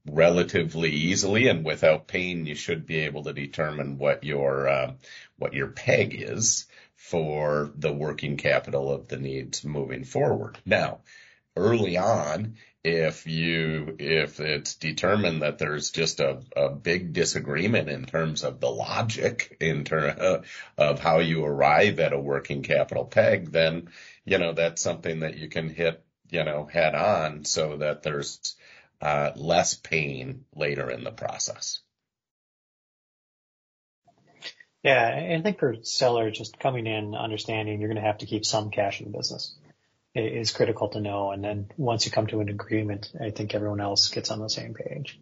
relatively 0.06 0.90
easily 0.90 1.48
and 1.48 1.64
without 1.64 2.08
pain, 2.08 2.46
you 2.46 2.56
should 2.56 2.86
be 2.86 2.98
able 3.00 3.24
to 3.24 3.34
determine 3.34 3.98
what 3.98 4.26
your, 4.26 4.68
uh, 4.68 4.94
what 5.38 5.54
your 5.54 5.70
peg 5.70 6.16
is 6.20 6.68
for 6.96 7.72
the 7.78 7.94
working 7.94 8.36
capital 8.36 8.92
of 8.92 9.08
the 9.08 9.18
needs 9.18 9.64
moving 9.64 10.04
forward. 10.04 10.58
Now, 10.66 11.00
early 11.56 11.98
on, 11.98 12.58
if 12.84 13.28
you, 13.28 13.96
if 14.00 14.40
it's 14.40 14.76
determined 14.76 15.44
that 15.44 15.60
there's 15.60 15.92
just 15.92 16.20
a, 16.20 16.42
a 16.56 16.70
big 16.70 17.14
disagreement 17.14 17.90
in 17.90 18.06
terms 18.06 18.44
of 18.44 18.60
the 18.60 18.70
logic 18.70 19.58
in 19.60 19.84
terms 19.84 20.20
uh, 20.20 20.42
of 20.78 21.00
how 21.00 21.20
you 21.20 21.46
arrive 21.46 22.00
at 22.00 22.14
a 22.14 22.20
working 22.20 22.64
capital 22.64 23.06
peg, 23.06 23.52
then 23.52 23.90
you 24.26 24.38
know, 24.38 24.54
that's 24.54 24.82
something 24.82 25.22
that 25.22 25.38
you 25.38 25.50
can 25.50 25.70
hit, 25.70 26.04
you 26.30 26.44
know, 26.44 26.66
head 26.66 26.96
on 26.96 27.46
so 27.46 27.78
that 27.78 28.04
there's 28.04 28.56
uh, 29.02 29.32
less 29.36 29.74
pain 29.74 30.46
later 30.56 30.90
in 30.90 31.04
the 31.04 31.12
process. 31.12 31.80
Yeah, 34.84 35.36
I 35.38 35.42
think 35.42 35.60
for 35.60 35.76
sellers 35.84 36.38
just 36.38 36.60
coming 36.60 36.88
in, 36.88 37.14
understanding 37.14 37.80
you're 37.80 37.90
going 37.90 38.02
to 38.02 38.08
have 38.08 38.20
to 38.20 38.26
keep 38.26 38.46
some 38.46 38.72
cash 38.72 39.00
in 39.00 39.12
the 39.12 39.18
business 39.18 39.56
is 40.14 40.52
critical 40.52 40.90
to 40.90 41.00
know. 41.00 41.32
And 41.32 41.44
then 41.44 41.70
once 41.78 42.06
you 42.06 42.12
come 42.12 42.28
to 42.28 42.42
an 42.42 42.50
agreement, 42.50 43.12
I 43.20 43.32
think 43.32 43.54
everyone 43.54 43.82
else 43.82 44.10
gets 44.10 44.32
on 44.32 44.40
the 44.40 44.50
same 44.50 44.74
page. 44.74 45.20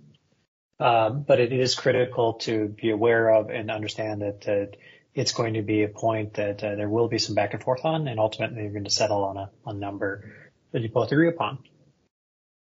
Um, 0.80 1.24
but 1.24 1.40
it 1.40 1.52
is 1.52 1.76
critical 1.76 2.36
to 2.46 2.70
be 2.70 2.90
aware 2.90 3.30
of 3.30 3.50
and 3.50 3.70
understand 3.70 4.22
that, 4.22 4.78
it's 5.14 5.32
going 5.32 5.56
to 5.56 5.62
be 5.62 5.84
a 5.84 5.90
point 5.90 6.36
that 6.36 6.64
uh, 6.64 6.76
there 6.76 6.88
will 6.88 7.08
be 7.08 7.18
some 7.18 7.36
back 7.36 7.54
and 7.54 7.64
forth 7.64 7.84
on, 7.84 8.08
and 8.08 8.20
ultimately 8.20 8.62
you're 8.62 8.72
going 8.72 8.84
to 8.84 8.90
settle 8.92 9.24
on 9.24 9.38
a, 9.38 9.50
a 9.66 9.74
number 9.74 10.32
that 10.72 10.82
you 10.82 10.90
both 10.90 11.12
agree 11.12 11.28
upon. 11.28 11.58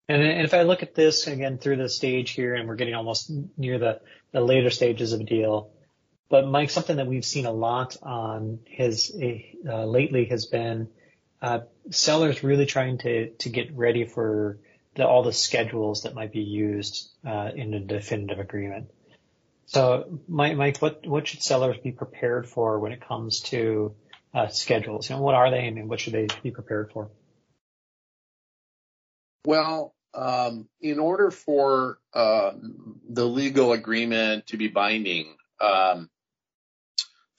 And, 0.09 0.23
and 0.23 0.45
if 0.45 0.55
I 0.55 0.63
look 0.63 0.83
at 0.83 0.95
this 0.95 1.27
again 1.27 1.59
through 1.59 1.77
the 1.77 1.89
stage 1.89 2.31
here, 2.31 2.55
and 2.55 2.67
we're 2.67 2.77
getting 2.77 2.95
almost 2.95 3.31
near 3.57 3.79
the, 3.79 4.01
the 4.33 4.41
later 4.41 4.71
stages 4.71 5.13
of 5.13 5.21
a 5.21 5.25
deal, 5.25 5.73
but 6.31 6.47
Mike, 6.47 6.71
something 6.71 6.97
that 6.97 7.07
we've 7.07 7.25
seen 7.25 7.45
a 7.45 7.53
lot 7.53 7.97
on 8.03 8.61
his 8.67 9.15
uh, 9.69 9.85
lately 9.85 10.25
has 10.25 10.47
been 10.47 10.89
uh, 11.43 11.61
sellers 11.91 12.45
really 12.45 12.67
trying 12.67 12.99
to 12.99 13.31
to 13.31 13.49
get 13.51 13.77
ready 13.77 14.05
for 14.05 14.59
the, 14.95 15.07
all 15.07 15.23
the 15.23 15.33
schedules 15.33 16.05
that 16.05 16.15
might 16.15 16.33
be 16.33 16.43
used 16.43 17.11
uh, 17.27 17.51
in 17.55 17.75
a 17.75 17.81
definitive 17.81 18.39
agreement. 18.39 18.91
So, 19.67 20.21
Mike, 20.29 20.79
what 20.79 21.07
what 21.07 21.27
should 21.27 21.43
sellers 21.43 21.79
be 21.83 21.93
prepared 21.93 22.49
for 22.49 22.79
when 22.79 22.93
it 22.93 23.07
comes 23.07 23.41
to 23.41 23.95
uh, 24.33 24.49
schedules? 24.49 25.11
You 25.11 25.17
know, 25.17 25.23
what 25.23 25.35
are 25.35 25.51
they, 25.51 25.67
and 25.67 25.89
what 25.89 26.01
should 26.01 26.13
they 26.13 26.29
be 26.43 26.51
prepared 26.51 26.93
for? 26.93 27.11
Well, 29.45 29.95
um, 30.15 30.69
in 30.81 30.99
order 30.99 31.31
for 31.31 31.99
uh, 32.15 32.53
the 33.09 33.25
legal 33.25 33.73
agreement 33.73 34.47
to 34.49 34.57
be 34.57 34.69
binding, 34.69 35.35
um, 35.61 36.09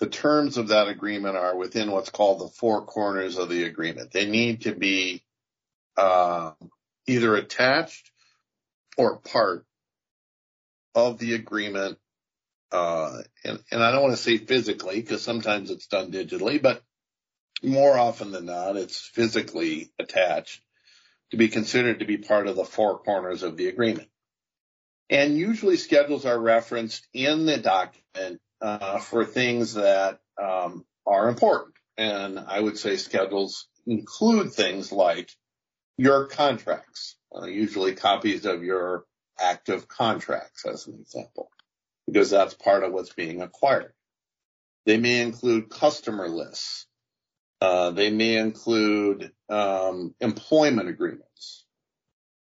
the 0.04 0.10
terms 0.10 0.58
of 0.58 0.68
that 0.68 0.90
agreement 0.90 1.38
are 1.38 1.56
within 1.56 1.90
what's 1.90 2.10
called 2.10 2.42
the 2.42 2.50
four 2.50 2.84
corners 2.84 3.38
of 3.38 3.48
the 3.48 3.64
agreement. 3.64 4.12
They 4.12 4.26
need 4.26 4.64
to 4.64 4.76
be 4.76 5.24
uh, 5.96 6.52
either 7.08 7.38
attached 7.38 8.12
or 8.98 9.20
part 9.20 9.66
of 10.94 11.20
the 11.20 11.36
agreement 11.36 11.98
uh, 12.70 13.22
and, 13.46 13.60
and 13.72 13.82
I 13.82 13.92
don't 13.94 14.02
want 14.02 14.16
to 14.16 14.22
say 14.22 14.38
physically 14.40 15.00
because 15.00 15.22
sometimes 15.22 15.72
it's 15.72 15.88
done 15.88 16.12
digitally, 16.12 16.62
but 16.62 16.84
more 17.62 17.98
often 17.98 18.32
than 18.32 18.48
not, 18.48 18.76
it's 18.76 19.00
physically 19.00 19.92
attached 20.00 20.62
to 21.32 21.38
be 21.38 21.48
considered 21.48 22.00
to 22.00 22.06
be 22.06 22.18
part 22.18 22.48
of 22.48 22.58
the 22.58 22.66
four 22.66 23.00
corners 23.00 23.42
of 23.42 23.56
the 23.56 23.70
agreement. 23.70 24.10
And 25.10 25.38
usually 25.38 25.78
schedules 25.78 26.26
are 26.26 26.38
referenced 26.38 27.08
in 27.14 27.46
the 27.46 27.58
document 27.58 28.42
uh, 28.64 29.00
for 29.00 29.26
things 29.26 29.74
that 29.74 30.20
um, 30.42 30.86
are 31.06 31.28
important. 31.28 31.76
And 31.98 32.40
I 32.40 32.60
would 32.60 32.78
say 32.78 32.96
schedules 32.96 33.68
include 33.86 34.54
things 34.54 34.92
like 34.92 35.30
your 35.98 36.28
contracts, 36.28 37.18
uh, 37.36 37.46
usually 37.46 37.94
copies 37.94 38.46
of 38.46 38.64
your 38.64 39.04
active 39.40 39.88
contracts 39.88 40.66
as 40.66 40.88
an 40.88 40.98
example, 41.00 41.50
because 42.08 42.30
that's 42.30 42.54
part 42.54 42.84
of 42.84 42.94
what's 42.94 43.14
being 43.14 43.42
acquired. 43.42 43.94
They 44.86 44.98
may 44.98 45.22
include 45.22 45.70
customer 45.70 46.30
lists. 46.30 46.88
Uh, 47.60 47.92
they 47.92 48.10
may 48.10 48.38
include 48.38 49.32
um, 49.50 50.16
employment 50.20 50.90
agreements. 50.90 51.66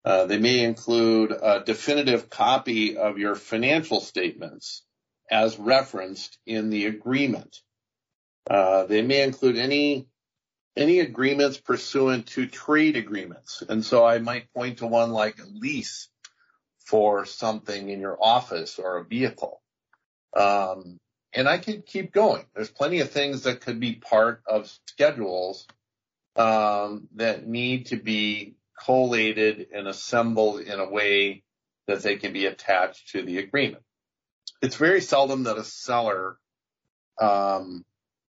Uh, 0.04 0.26
they 0.26 0.38
may 0.38 0.64
include 0.64 1.32
a 1.32 1.62
definitive 1.64 2.28
copy 2.28 2.96
of 2.96 3.18
your 3.18 3.34
financial 3.34 4.00
statements 4.00 4.82
as 5.30 5.58
referenced 5.58 6.38
in 6.46 6.70
the 6.70 6.86
agreement. 6.86 7.56
Uh, 8.48 8.84
they 8.84 9.02
may 9.02 9.22
include 9.22 9.56
any 9.56 10.06
any 10.76 11.00
agreements 11.00 11.58
pursuant 11.58 12.28
to 12.28 12.46
trade 12.46 12.96
agreements. 12.96 13.62
And 13.68 13.84
so 13.84 14.06
I 14.06 14.18
might 14.18 14.52
point 14.54 14.78
to 14.78 14.86
one 14.86 15.10
like 15.10 15.38
a 15.40 15.46
lease 15.46 16.08
for 16.86 17.24
something 17.24 17.88
in 17.88 18.00
your 18.00 18.16
office 18.22 18.78
or 18.78 18.98
a 18.98 19.04
vehicle. 19.04 19.60
Um, 20.36 20.98
and 21.32 21.48
I 21.48 21.58
could 21.58 21.84
keep 21.84 22.12
going. 22.12 22.46
There's 22.54 22.70
plenty 22.70 23.00
of 23.00 23.10
things 23.10 23.42
that 23.42 23.60
could 23.60 23.80
be 23.80 23.96
part 23.96 24.42
of 24.46 24.72
schedules 24.86 25.66
um, 26.36 27.08
that 27.16 27.46
need 27.46 27.86
to 27.86 27.96
be 27.96 28.54
collated 28.84 29.66
and 29.74 29.88
assembled 29.88 30.60
in 30.60 30.78
a 30.78 30.88
way 30.88 31.42
that 31.88 32.02
they 32.02 32.16
can 32.16 32.32
be 32.32 32.46
attached 32.46 33.10
to 33.10 33.22
the 33.22 33.38
agreement. 33.38 33.82
It's 34.60 34.76
very 34.76 35.00
seldom 35.00 35.44
that 35.44 35.58
a 35.58 35.64
seller 35.64 36.36
um, 37.20 37.84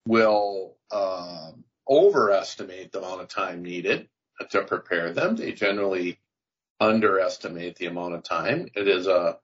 will 0.05 0.77
uh, 0.91 1.51
overestimate 1.87 2.91
the 2.91 2.99
amount 2.99 3.21
of 3.21 3.27
time 3.27 3.63
needed 3.63 4.07
to 4.51 4.63
prepare 4.63 5.13
them. 5.13 5.35
They 5.35 5.51
generally 5.51 6.19
underestimate 6.79 7.77
the 7.77 7.85
amount 7.87 8.15
of 8.15 8.23
time. 8.23 8.67
It 8.75 8.87
is 8.87 9.07
a 9.07 9.37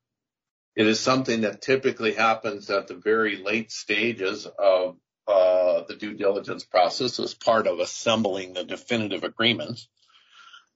it 0.75 0.87
is 0.87 0.99
something 0.99 1.41
that 1.41 1.61
typically 1.61 2.13
happens 2.13 2.69
at 2.69 2.87
the 2.87 2.95
very 2.95 3.35
late 3.37 3.71
stages 3.71 4.45
of 4.45 4.95
uh, 5.27 5.83
the 5.87 5.95
due 5.95 6.13
diligence 6.13 6.63
process 6.63 7.19
as 7.19 7.33
part 7.33 7.67
of 7.67 7.79
assembling 7.79 8.53
the 8.53 8.63
definitive 8.63 9.23
agreements. 9.23 9.89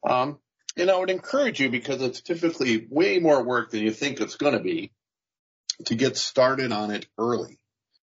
Um, 0.05 0.39
and 0.75 0.91
I 0.91 0.97
would 0.97 1.09
encourage 1.09 1.61
you 1.61 1.69
because 1.69 2.01
it's 2.01 2.21
typically 2.21 2.85
way 2.89 3.19
more 3.19 3.43
work 3.43 3.71
than 3.71 3.81
you 3.81 3.91
think 3.91 4.19
it's 4.19 4.35
going 4.35 4.53
to 4.53 4.59
be 4.59 4.91
to 5.85 5.95
get 5.95 6.17
started 6.17 6.71
on 6.71 6.91
it 6.91 7.07
early, 7.17 7.59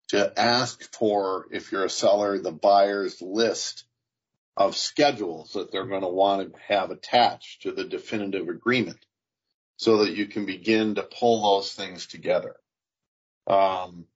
to 0.08 0.38
ask 0.38 0.94
for, 0.94 1.46
if 1.50 1.70
you're 1.70 1.84
a 1.84 1.90
seller, 1.90 2.38
the 2.38 2.52
buyer's 2.52 3.20
list 3.20 3.84
of 4.56 4.76
schedules 4.76 5.52
that 5.52 5.70
they're 5.70 5.86
going 5.86 6.02
to 6.02 6.08
want 6.08 6.52
to 6.52 6.60
have 6.66 6.90
attached 6.90 7.62
to 7.62 7.72
the 7.72 7.84
definitive 7.84 8.48
agreement 8.48 8.98
so 9.76 9.98
that 9.98 10.16
you 10.16 10.26
can 10.26 10.46
begin 10.46 10.96
to 10.96 11.02
pull 11.02 11.42
those 11.42 11.72
things 11.72 12.06
together. 12.06 12.56
Um, 13.46 14.06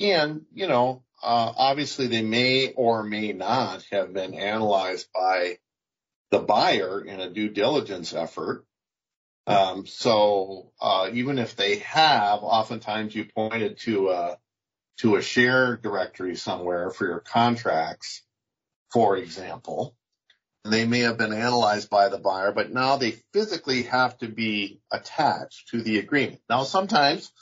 and, 0.00 0.42
you 0.52 0.68
know, 0.68 1.02
uh, 1.22 1.52
obviously 1.56 2.06
they 2.06 2.22
may 2.22 2.72
or 2.72 3.02
may 3.02 3.32
not 3.32 3.84
have 3.90 4.12
been 4.12 4.34
analyzed 4.34 5.08
by 5.12 5.58
the 6.30 6.38
buyer 6.38 7.00
in 7.00 7.20
a 7.20 7.30
due 7.30 7.48
diligence 7.48 8.14
effort. 8.14 8.64
Um, 9.48 9.86
so, 9.86 10.72
uh, 10.78 11.08
even 11.12 11.38
if 11.38 11.56
they 11.56 11.78
have, 11.78 12.40
oftentimes 12.42 13.14
you 13.14 13.24
pointed 13.24 13.78
to 13.78 14.10
a, 14.10 14.38
to 14.98 15.16
a 15.16 15.22
share 15.22 15.76
directory 15.76 16.36
somewhere 16.36 16.90
for 16.90 17.06
your 17.06 17.20
contracts, 17.20 18.22
for 18.92 19.16
example. 19.16 19.96
They 20.64 20.84
may 20.84 21.00
have 21.00 21.16
been 21.16 21.32
analyzed 21.32 21.88
by 21.88 22.10
the 22.10 22.18
buyer, 22.18 22.52
but 22.52 22.72
now 22.72 22.96
they 22.96 23.12
physically 23.32 23.84
have 23.84 24.18
to 24.18 24.28
be 24.28 24.80
attached 24.92 25.68
to 25.68 25.80
the 25.80 25.98
agreement. 25.98 26.42
Now, 26.50 26.64
sometimes, 26.64 27.32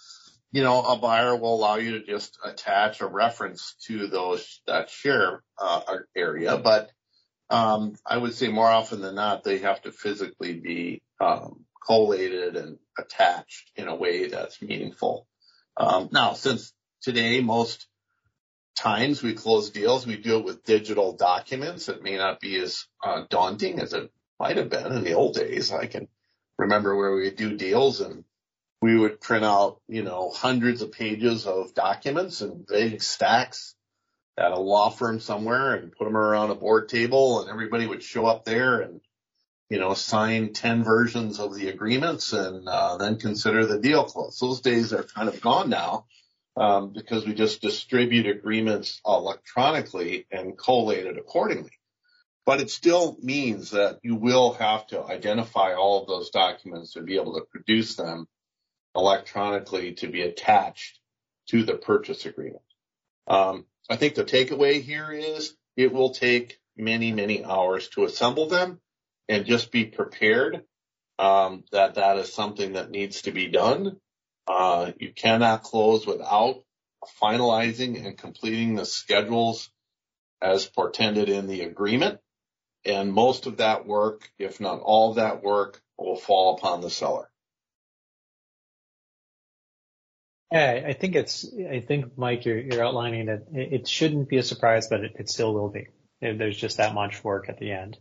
you 0.53 0.63
know, 0.63 0.83
a 0.83 0.97
buyer 0.99 1.35
will 1.35 1.57
allow 1.57 1.77
you 1.77 1.99
to 1.99 2.07
just 2.07 2.39
attach 2.45 3.01
a 3.01 3.07
reference 3.07 3.75
to 3.87 4.07
those, 4.07 4.61
that 4.69 4.91
share 4.91 5.43
uh, 5.59 5.81
area, 6.15 6.57
but 6.57 6.91
um, 7.51 7.97
I 8.07 8.17
would 8.17 8.35
say 8.35 8.49
more 8.49 8.69
often 8.69 9.01
than 9.01 9.17
not, 9.17 9.43
they 9.43 9.59
have 9.59 9.83
to 9.83 9.93
physically 9.93 10.55
be 10.55 11.03
um, 11.21 11.66
collated 11.87 12.57
and 12.57 12.79
attached 12.99 13.71
in 13.77 13.89
a 13.89 13.95
way 13.95 14.29
that's 14.29 14.61
meaningful. 14.61 15.27
Um, 15.77 16.09
now, 16.13 16.33
since 16.33 16.73
today 17.03 17.41
most 17.41 17.87
times 18.77 19.23
we 19.23 19.35
close 19.35 19.71
deals, 19.71 20.07
we 20.07 20.17
do 20.17 20.39
it 20.39 20.45
with 20.45 20.65
digital 20.65 21.13
documents. 21.15 21.89
It 21.89 22.03
may 22.03 22.17
not 22.17 22.41
be 22.41 22.57
as 22.57 22.87
uh, 23.05 23.25
daunting 23.31 23.81
as 23.81 23.93
it 23.93 24.11
might 24.39 24.57
have 24.57 24.69
been 24.69 24.93
in 24.93 25.05
the 25.05 25.15
old 25.15 25.35
days. 25.35 25.73
I 25.73 25.87
can 25.87 26.09
remember 26.59 26.97
where 26.97 27.15
we 27.15 27.25
would 27.25 27.37
do 27.37 27.57
deals 27.57 28.01
and 28.01 28.25
we 28.83 28.99
would 28.99 29.21
print 29.21 29.45
out, 29.45 29.81
you 29.89 30.03
know, 30.03 30.31
hundreds 30.31 30.83
of 30.83 30.93
pages 30.93 31.47
of 31.47 31.75
documents 31.75 32.41
and 32.41 32.67
big 32.67 33.03
stacks 33.03 33.75
at 34.39 34.53
a 34.53 34.59
law 34.59 34.91
firm 34.91 35.19
somewhere 35.19 35.75
and 35.75 35.93
put 35.93 36.05
them 36.05 36.17
around 36.17 36.51
a 36.51 36.55
board 36.55 36.89
table 36.89 37.41
and 37.41 37.51
everybody 37.51 37.87
would 37.87 38.03
show 38.03 38.27
up 38.27 38.45
there 38.45 38.81
and, 38.81 39.01
you 39.69 39.79
know, 39.79 39.95
sign 39.95 40.53
10 40.53 40.85
versions 40.85 41.41
of 41.41 41.55
the 41.55 41.69
agreements 41.69 42.33
and 42.33 42.69
uh, 42.69 42.97
then 42.99 43.17
consider 43.17 43.67
the 43.67 43.81
deal 43.81 44.05
closed. 44.05 44.41
Those 44.41 44.61
days 44.61 44.93
are 44.93 45.03
kind 45.03 45.29
of 45.29 45.41
gone 45.41 45.71
now 45.71 46.07
um, 46.57 46.93
because 46.93 47.27
we 47.27 47.35
just 47.35 47.63
distribute 47.63 48.27
agreements 48.27 49.01
electronically 49.05 50.27
and 50.31 50.57
collate 50.57 51.07
it 51.07 51.19
accordingly. 51.19 51.73
But 52.45 52.61
it 52.61 52.71
still 52.71 53.17
means 53.21 53.73
that 53.73 53.99
you 54.03 54.15
will 54.15 54.53
have 54.53 54.87
to 54.89 55.03
identify 55.03 55.75
all 55.75 56.03
of 56.03 56.07
those 56.07 56.31
documents 56.31 56.95
and 56.95 57.05
be 57.05 57.17
able 57.17 57.35
to 57.35 57.47
produce 57.51 57.97
them 57.97 58.29
electronically 58.95 59.95
to 59.95 60.07
be 60.07 60.23
attached 60.23 61.01
to 61.49 61.65
the 61.65 61.75
purchase 61.75 62.25
agreement. 62.25 62.63
Um, 63.27 63.67
I 63.91 63.97
think 63.97 64.15
the 64.15 64.25
takeaway 64.25 64.81
here 64.81 65.11
is 65.11 65.57
it 65.77 65.93
will 65.93 66.11
take 66.11 66.59
many, 66.77 67.13
many 67.13 67.45
hours 67.45 67.89
to 67.89 68.05
assemble 68.05 68.49
them 68.49 68.81
and 69.29 69.47
just 69.47 69.73
be 69.73 69.85
prepared 69.85 70.63
um, 71.19 71.65
that 71.73 71.95
that 71.95 72.19
is 72.19 72.33
something 72.33 72.75
that 72.75 72.91
needs 72.91 73.23
to 73.23 73.33
be 73.33 73.49
done 73.49 73.97
uh, 74.47 74.93
you 74.99 75.13
cannot 75.13 75.63
close 75.63 76.07
without 76.07 76.63
finalizing 77.21 78.05
and 78.05 78.17
completing 78.17 78.75
the 78.75 78.85
schedules 78.85 79.71
as 80.41 80.67
portended 80.67 81.29
in 81.29 81.47
the 81.47 81.63
agreement. 81.63 82.21
And 82.85 83.13
most 83.13 83.47
of 83.47 83.57
that 83.57 83.87
work, 83.87 84.31
if 84.39 84.61
not 84.61 84.81
all 84.81 85.15
that 85.15 85.43
work, 85.43 85.81
will 85.99 86.17
fall 86.17 86.57
upon 86.57 86.81
the 86.81 86.91
seller. 86.91 87.29
Yeah, 90.53 90.85
I 90.87 90.93
think 90.93 91.17
it's, 91.17 91.45
I 91.69 91.81
think, 91.81 92.17
Mike, 92.17 92.45
you're, 92.45 92.59
you're 92.59 92.85
outlining 92.85 93.27
that 93.27 93.47
it 93.53 93.89
shouldn't 93.89 94.29
be 94.29 94.37
a 94.37 94.45
surprise, 94.45 94.87
but 94.87 95.01
it, 95.01 95.17
it 95.19 95.29
still 95.29 95.53
will 95.53 95.71
be. 95.71 95.89
There's 96.21 96.57
just 96.57 96.77
that 96.77 96.95
much 96.95 97.25
work 97.25 97.49
at 97.49 97.59
the 97.59 97.73
end. 97.73 97.99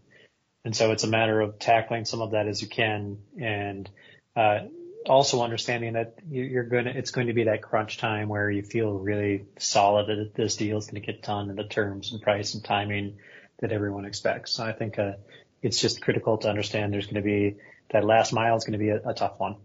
And 0.66 0.76
so 0.76 0.92
it's 0.92 1.04
a 1.04 1.08
matter 1.08 1.40
of 1.40 1.60
tackling 1.60 2.06
some 2.06 2.22
of 2.22 2.32
that 2.32 2.48
as 2.48 2.62
you 2.62 2.68
can 2.68 3.20
and, 3.40 3.90
uh, 4.36 4.62
also 5.08 5.44
understanding 5.44 5.94
that 5.94 6.18
you're 6.30 6.64
going 6.64 6.86
to, 6.86 6.98
it's 6.98 7.12
going 7.12 7.28
to 7.28 7.34
be 7.34 7.44
that 7.44 7.62
crunch 7.62 7.98
time 7.98 8.28
where 8.28 8.50
you 8.50 8.64
feel 8.64 8.92
really 8.92 9.46
solid 9.60 10.08
that 10.08 10.34
this 10.34 10.56
deal 10.56 10.78
is 10.78 10.88
going 10.88 11.00
to 11.00 11.06
get 11.06 11.22
done 11.22 11.52
in 11.52 11.56
the 11.56 11.64
terms 11.64 12.12
and 12.12 12.22
price 12.22 12.56
and 12.56 12.64
timing 12.64 13.18
that 13.60 13.72
everyone 13.72 14.06
expects. 14.06 14.52
So 14.52 14.66
I 14.66 14.74
think, 14.74 14.98
uh, 14.98 15.14
it's 15.62 15.80
just 15.80 16.02
critical 16.02 16.38
to 16.40 16.50
understand 16.50 16.92
there's 16.92 17.06
going 17.06 17.16
to 17.16 17.22
be 17.22 17.58
that 17.92 18.04
last 18.04 18.34
mile 18.34 18.56
is 18.56 18.64
going 18.64 18.74
to 18.74 18.80
be 18.80 18.90
a, 18.90 19.10
a 19.10 19.14
tough 19.14 19.40
one. 19.40 19.58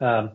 Um, 0.00 0.30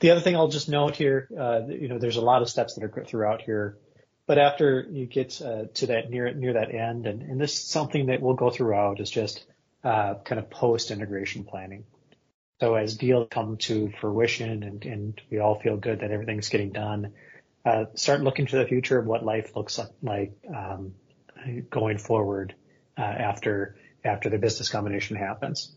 the 0.00 0.10
other 0.10 0.20
thing 0.20 0.36
I'll 0.36 0.48
just 0.48 0.68
note 0.68 0.96
here, 0.96 1.28
uh, 1.38 1.60
you 1.68 1.88
know, 1.88 1.98
there's 1.98 2.16
a 2.16 2.22
lot 2.22 2.42
of 2.42 2.48
steps 2.48 2.74
that 2.74 2.84
are 2.84 3.04
throughout 3.04 3.42
here, 3.42 3.78
but 4.26 4.38
after 4.38 4.86
you 4.90 5.06
get 5.06 5.40
uh, 5.42 5.64
to 5.74 5.86
that 5.88 6.10
near 6.10 6.32
near 6.32 6.54
that 6.54 6.74
end, 6.74 7.06
and, 7.06 7.22
and 7.22 7.40
this 7.40 7.52
is 7.52 7.64
something 7.64 8.06
that 8.06 8.20
we'll 8.20 8.34
go 8.34 8.50
throughout 8.50 9.00
is 9.00 9.10
just 9.10 9.44
uh, 9.82 10.14
kind 10.24 10.38
of 10.38 10.50
post 10.50 10.90
integration 10.90 11.44
planning. 11.44 11.84
So 12.60 12.74
as 12.74 12.96
deals 12.96 13.28
come 13.30 13.56
to 13.58 13.92
fruition 14.00 14.62
and, 14.62 14.84
and 14.84 15.20
we 15.30 15.40
all 15.40 15.60
feel 15.60 15.76
good 15.76 16.00
that 16.00 16.10
everything's 16.10 16.48
getting 16.48 16.70
done, 16.70 17.12
uh, 17.64 17.86
start 17.94 18.22
looking 18.22 18.46
to 18.46 18.56
the 18.56 18.66
future 18.66 18.98
of 18.98 19.06
what 19.06 19.24
life 19.24 19.56
looks 19.56 19.78
like 20.02 20.32
um, 20.54 20.94
going 21.68 21.98
forward 21.98 22.54
uh, 22.96 23.02
after 23.02 23.76
after 24.04 24.30
the 24.30 24.38
business 24.38 24.70
combination 24.70 25.16
happens. 25.16 25.74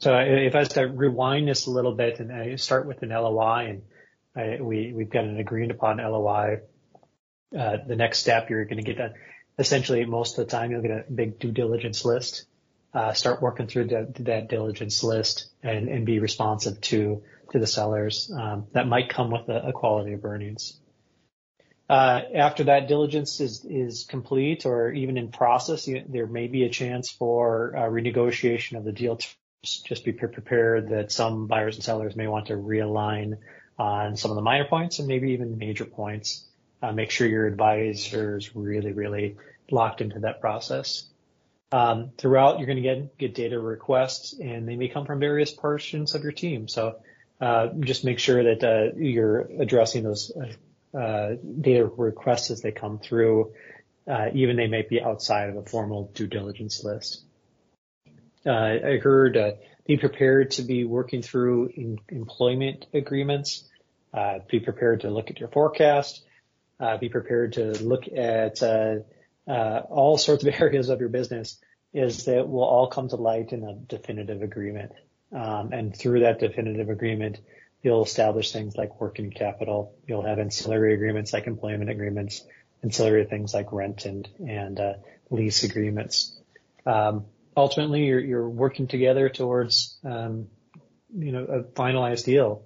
So 0.00 0.16
if 0.16 0.54
I 0.54 0.60
was 0.60 0.68
to 0.70 0.86
rewind 0.86 1.48
this 1.48 1.66
a 1.66 1.70
little 1.70 1.94
bit 1.94 2.20
and 2.20 2.32
I 2.32 2.54
start 2.56 2.86
with 2.86 3.02
an 3.02 3.10
LOI 3.10 3.70
and 3.70 3.82
I, 4.36 4.62
we 4.62 4.92
we've 4.92 5.10
got 5.10 5.24
an 5.24 5.38
agreed 5.38 5.70
upon 5.70 5.98
LOI, 5.98 6.60
uh, 7.56 7.78
the 7.86 7.96
next 7.96 8.18
step 8.18 8.50
you're 8.50 8.64
going 8.64 8.82
to 8.82 8.82
get 8.82 8.98
that. 8.98 9.14
Essentially, 9.58 10.04
most 10.04 10.38
of 10.38 10.46
the 10.46 10.50
time 10.50 10.70
you'll 10.70 10.82
get 10.82 10.90
a 10.90 11.04
big 11.12 11.38
due 11.38 11.52
diligence 11.52 12.04
list 12.04 12.46
uh, 12.94 13.12
start 13.12 13.42
working 13.42 13.66
through 13.66 13.86
the, 13.86 14.12
that 14.20 14.48
diligence 14.48 15.04
list 15.04 15.48
and, 15.62 15.88
and 15.88 16.06
be 16.06 16.18
responsive 16.18 16.80
to 16.80 17.22
to 17.50 17.58
the 17.58 17.66
sellers 17.66 18.30
um, 18.38 18.66
that 18.72 18.86
might 18.86 19.08
come 19.08 19.30
with 19.30 19.48
a, 19.48 19.68
a 19.68 19.72
quality 19.72 20.12
of 20.12 20.24
earnings. 20.24 20.78
Uh, 21.88 22.20
after 22.34 22.64
that 22.64 22.88
diligence 22.88 23.40
is 23.40 23.64
is 23.64 24.04
complete 24.04 24.66
or 24.66 24.90
even 24.90 25.16
in 25.16 25.30
process, 25.30 25.88
you, 25.88 26.04
there 26.08 26.26
may 26.26 26.46
be 26.46 26.64
a 26.64 26.68
chance 26.68 27.10
for 27.10 27.74
uh, 27.76 27.80
renegotiation 27.82 28.76
of 28.76 28.84
the 28.84 28.92
deal. 28.92 29.16
Terms. 29.16 29.34
Just 29.64 30.04
be 30.04 30.12
prepared 30.12 30.90
that 30.90 31.10
some 31.10 31.48
buyers 31.48 31.74
and 31.74 31.84
sellers 31.84 32.14
may 32.14 32.28
want 32.28 32.46
to 32.46 32.52
realign 32.52 33.38
on 33.76 34.16
some 34.16 34.30
of 34.30 34.36
the 34.36 34.42
minor 34.42 34.66
points 34.66 35.00
and 35.00 35.08
maybe 35.08 35.32
even 35.32 35.58
major 35.58 35.84
points. 35.84 36.47
Uh, 36.80 36.92
make 36.92 37.10
sure 37.10 37.26
your 37.26 37.46
advisor 37.46 38.36
is 38.36 38.54
really, 38.54 38.92
really 38.92 39.36
locked 39.70 40.00
into 40.00 40.20
that 40.20 40.40
process. 40.40 41.04
Um, 41.70 42.12
throughout, 42.16 42.58
you're 42.58 42.66
going 42.66 42.82
to 42.82 42.82
get 42.82 43.18
get 43.18 43.34
data 43.34 43.58
requests, 43.58 44.32
and 44.32 44.66
they 44.66 44.76
may 44.76 44.88
come 44.88 45.04
from 45.04 45.20
various 45.20 45.52
portions 45.52 46.14
of 46.14 46.22
your 46.22 46.32
team. 46.32 46.68
So 46.68 46.96
uh, 47.40 47.68
just 47.80 48.04
make 48.04 48.18
sure 48.18 48.42
that 48.42 48.64
uh, 48.64 48.96
you're 48.96 49.40
addressing 49.60 50.02
those 50.02 50.32
uh, 50.34 50.98
uh, 50.98 51.36
data 51.60 51.84
requests 51.84 52.50
as 52.50 52.62
they 52.62 52.72
come 52.72 52.98
through, 52.98 53.52
uh, 54.06 54.28
even 54.32 54.56
they 54.56 54.66
might 54.66 54.88
be 54.88 55.02
outside 55.02 55.50
of 55.50 55.56
a 55.56 55.62
formal 55.62 56.10
due 56.14 56.26
diligence 56.26 56.82
list. 56.84 57.22
I 58.46 58.98
heard 59.02 59.36
be 59.86 59.98
prepared 59.98 60.52
to 60.52 60.62
be 60.62 60.84
working 60.84 61.20
through 61.20 61.98
employment 62.08 62.86
agreements. 62.94 63.68
Be 64.50 64.60
prepared 64.60 65.02
to 65.02 65.10
look 65.10 65.30
at 65.30 65.38
your 65.38 65.50
forecast. 65.50 66.24
Be 67.00 67.08
prepared 67.08 67.54
to 67.54 67.72
look 67.82 68.04
at 68.08 68.62
all 69.48 70.18
sorts 70.18 70.44
of 70.44 70.54
areas 70.60 70.88
of 70.88 71.00
your 71.00 71.08
business 71.08 71.58
is 71.94 72.26
that 72.26 72.48
will 72.48 72.64
all 72.64 72.88
come 72.88 73.08
to 73.08 73.16
light 73.16 73.52
in 73.52 73.64
a 73.64 73.74
definitive 73.74 74.42
agreement. 74.42 74.92
Um, 75.32 75.72
and 75.72 75.96
through 75.96 76.20
that 76.20 76.38
definitive 76.38 76.88
agreement, 76.90 77.38
You'll 77.82 78.04
establish 78.04 78.52
things 78.52 78.76
like 78.76 79.00
working 79.00 79.30
capital. 79.30 79.94
You'll 80.06 80.26
have 80.26 80.40
ancillary 80.40 80.94
agreements 80.94 81.32
like 81.32 81.46
employment 81.46 81.90
agreements, 81.90 82.44
ancillary 82.82 83.24
things 83.24 83.54
like 83.54 83.72
rent 83.72 84.04
and, 84.04 84.28
and, 84.40 84.80
uh, 84.80 84.94
lease 85.30 85.62
agreements. 85.62 86.36
Um, 86.84 87.26
ultimately 87.56 88.06
you're, 88.06 88.20
you're 88.20 88.48
working 88.48 88.88
together 88.88 89.28
towards, 89.28 89.96
um, 90.04 90.48
you 91.16 91.30
know, 91.30 91.44
a 91.44 91.62
finalized 91.62 92.24
deal. 92.24 92.64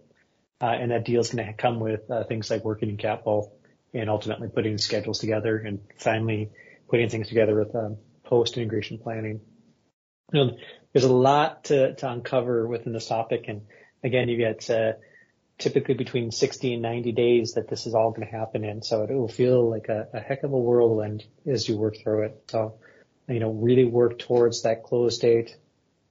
Uh, 0.61 0.67
and 0.67 0.93
that 0.93 1.05
deal 1.05 1.21
is 1.21 1.31
going 1.31 1.47
to 1.47 1.53
come 1.53 1.81
with 1.81 2.11
uh, 2.11 2.25
things 2.25 2.49
like 2.49 2.65
working 2.65 2.97
capital 2.97 3.53
and 3.95 4.09
ultimately 4.09 4.49
putting 4.49 4.79
schedules 4.79 5.19
together 5.19 5.59
and 5.59 5.81
finally 5.99 6.51
putting 6.89 7.09
things 7.09 7.29
together 7.29 7.59
with 7.59 7.75
um, 7.75 7.97
post 8.25 8.57
integration 8.57 8.99
planning. 8.99 9.41
You 10.33 10.45
know, 10.45 10.57
there's 10.93 11.05
a 11.05 11.13
lot 11.13 11.65
to, 11.65 11.95
to 11.95 12.11
uncover 12.11 12.67
within 12.67 12.93
this 12.93 13.07
topic 13.07 13.45
and 13.49 13.63
again, 14.03 14.29
you 14.29 14.37
get 14.37 14.69
uh, 14.71 14.93
typically 15.59 15.95
between 15.95 16.31
60 16.31 16.75
and 16.75 16.83
90 16.83 17.13
days 17.13 17.55
that 17.55 17.69
this 17.69 17.87
is 17.87 17.95
all 17.95 18.11
going 18.11 18.27
to 18.27 18.37
happen 18.37 18.65
in. 18.65 18.83
So 18.83 19.05
it 19.05 19.11
will 19.11 19.29
feel 19.29 19.69
like 19.69 19.89
a, 19.89 20.09
a 20.13 20.21
heck 20.21 20.43
of 20.43 20.53
a 20.53 20.59
whirlwind 20.59 21.25
as 21.47 21.69
you 21.69 21.77
work 21.77 21.97
through 22.03 22.25
it. 22.25 22.43
So, 22.49 22.79
you 23.29 23.41
know, 23.41 23.51
really 23.51 23.85
work 23.85 24.19
towards 24.19 24.63
that 24.63 24.83
close 24.83 25.19
date. 25.19 25.57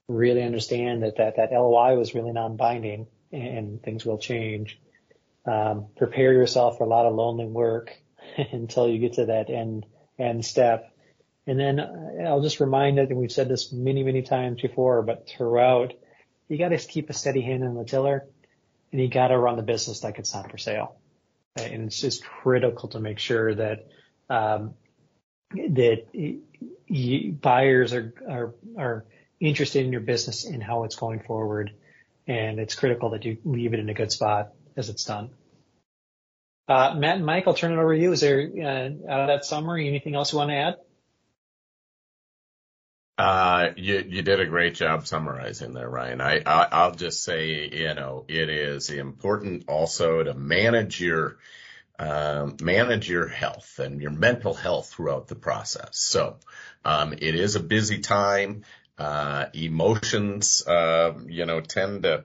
Really 0.08 0.42
understand 0.42 1.02
that 1.02 1.16
that, 1.16 1.36
that 1.36 1.52
LOI 1.52 1.96
was 1.96 2.14
really 2.14 2.32
non-binding 2.32 3.06
and 3.32 3.42
and 3.58 3.82
things 3.82 4.04
will 4.04 4.18
change. 4.18 4.78
Um, 5.44 5.86
prepare 5.96 6.32
yourself 6.32 6.78
for 6.78 6.84
a 6.84 6.88
lot 6.88 7.06
of 7.06 7.14
lonely 7.14 7.46
work 7.46 7.92
until 8.52 8.88
you 8.88 8.98
get 8.98 9.14
to 9.14 9.26
that 9.26 9.50
end 9.50 9.86
end 10.18 10.44
step. 10.44 10.92
And 11.46 11.58
then 11.58 11.80
uh, 11.80 12.24
I'll 12.26 12.42
just 12.42 12.60
remind 12.60 12.98
that, 12.98 13.08
and 13.08 13.18
we've 13.18 13.32
said 13.32 13.48
this 13.48 13.72
many, 13.72 14.04
many 14.04 14.22
times 14.22 14.62
before, 14.62 15.02
but 15.02 15.28
throughout, 15.28 15.92
you 16.48 16.58
got 16.58 16.68
to 16.68 16.78
keep 16.78 17.10
a 17.10 17.12
steady 17.12 17.40
hand 17.40 17.64
on 17.64 17.74
the 17.74 17.84
tiller 17.84 18.26
and 18.92 19.00
you 19.00 19.08
got 19.08 19.28
to 19.28 19.38
run 19.38 19.56
the 19.56 19.62
business 19.62 20.04
like 20.04 20.18
it's 20.18 20.34
not 20.34 20.50
for 20.50 20.58
sale. 20.58 20.96
And 21.56 21.86
it's 21.86 22.00
just 22.00 22.24
critical 22.24 22.88
to 22.90 23.00
make 23.00 23.18
sure 23.18 23.54
that, 23.54 23.88
um, 24.30 24.74
that 25.50 26.06
you, 26.86 27.32
buyers 27.32 27.92
are, 27.92 28.14
are, 28.28 28.54
are 28.78 29.04
interested 29.40 29.84
in 29.84 29.92
your 29.92 30.00
business 30.00 30.44
and 30.44 30.62
how 30.62 30.84
it's 30.84 30.96
going 30.96 31.20
forward. 31.20 31.72
And 32.26 32.60
it's 32.60 32.74
critical 32.74 33.10
that 33.10 33.24
you 33.24 33.38
leave 33.44 33.74
it 33.74 33.80
in 33.80 33.88
a 33.88 33.94
good 33.94 34.12
spot 34.12 34.52
as 34.76 34.88
it's 34.88 35.04
done. 35.04 35.30
Uh, 36.68 36.94
Matt 36.96 37.16
and 37.16 37.26
Mike, 37.26 37.44
I'll 37.46 37.54
turn 37.54 37.72
it 37.72 37.78
over 37.78 37.94
to 37.94 38.00
you. 38.00 38.12
Is 38.12 38.20
there, 38.20 38.40
uh, 38.40 39.12
out 39.12 39.20
of 39.20 39.26
that 39.28 39.44
summary, 39.44 39.88
anything 39.88 40.14
else 40.14 40.32
you 40.32 40.38
want 40.38 40.50
to 40.50 40.56
add? 40.56 40.76
Uh, 43.18 43.70
you, 43.76 44.04
you 44.08 44.22
did 44.22 44.40
a 44.40 44.46
great 44.46 44.74
job 44.74 45.06
summarizing 45.06 45.74
there, 45.74 45.88
Ryan. 45.88 46.20
I, 46.20 46.42
I, 46.46 46.68
I'll 46.72 46.94
just 46.94 47.22
say, 47.22 47.68
you 47.68 47.94
know, 47.94 48.24
it 48.26 48.48
is 48.48 48.90
important 48.90 49.64
also 49.68 50.22
to 50.22 50.34
manage 50.34 51.00
your, 51.00 51.38
um, 51.98 52.56
manage 52.62 53.08
your 53.08 53.28
health 53.28 53.78
and 53.78 54.00
your 54.00 54.12
mental 54.12 54.54
health 54.54 54.90
throughout 54.90 55.28
the 55.28 55.34
process. 55.34 55.98
So, 55.98 56.36
um, 56.84 57.12
it 57.12 57.34
is 57.34 57.54
a 57.54 57.60
busy 57.60 57.98
time. 57.98 58.64
Uh, 58.98 59.46
emotions, 59.52 60.66
uh, 60.66 61.12
you 61.26 61.44
know, 61.44 61.60
tend 61.60 62.04
to, 62.04 62.24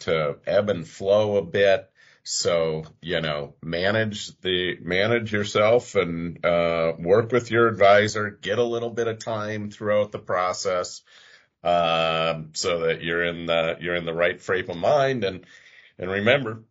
to 0.00 0.36
ebb 0.46 0.70
and 0.70 0.86
flow 0.86 1.36
a 1.36 1.42
bit. 1.42 1.90
So, 2.22 2.84
you 3.02 3.20
know, 3.20 3.54
manage 3.62 4.38
the, 4.40 4.78
manage 4.80 5.32
yourself 5.32 5.94
and, 5.94 6.42
uh, 6.44 6.94
work 6.98 7.32
with 7.32 7.50
your 7.50 7.68
advisor, 7.68 8.30
get 8.30 8.58
a 8.58 8.64
little 8.64 8.90
bit 8.90 9.08
of 9.08 9.18
time 9.18 9.70
throughout 9.70 10.10
the 10.10 10.18
process, 10.18 11.02
um, 11.62 12.50
so 12.54 12.86
that 12.86 13.02
you're 13.02 13.24
in 13.24 13.46
the, 13.46 13.76
you're 13.80 13.94
in 13.94 14.06
the 14.06 14.14
right 14.14 14.40
frame 14.40 14.70
of 14.70 14.76
mind. 14.78 15.24
And, 15.24 15.44
and 15.98 16.10
remember, 16.10 16.64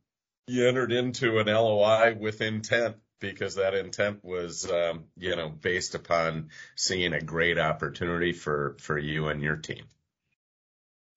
you 0.47 0.67
entered 0.67 0.91
into 0.91 1.38
an 1.38 1.45
LOI 1.45 2.15
with 2.19 2.41
intent 2.41 2.95
because 3.19 3.55
that 3.55 3.74
intent 3.74 4.24
was, 4.24 4.69
um, 4.69 5.05
you 5.17 5.36
know, 5.36 5.49
based 5.49 5.95
upon 5.95 6.49
seeing 6.76 7.13
a 7.13 7.21
great 7.21 7.57
opportunity 7.57 8.34
for, 8.34 8.76
for 8.80 8.97
you 8.97 9.28
and 9.28 9.41
your 9.41 9.55
team. 9.55 9.86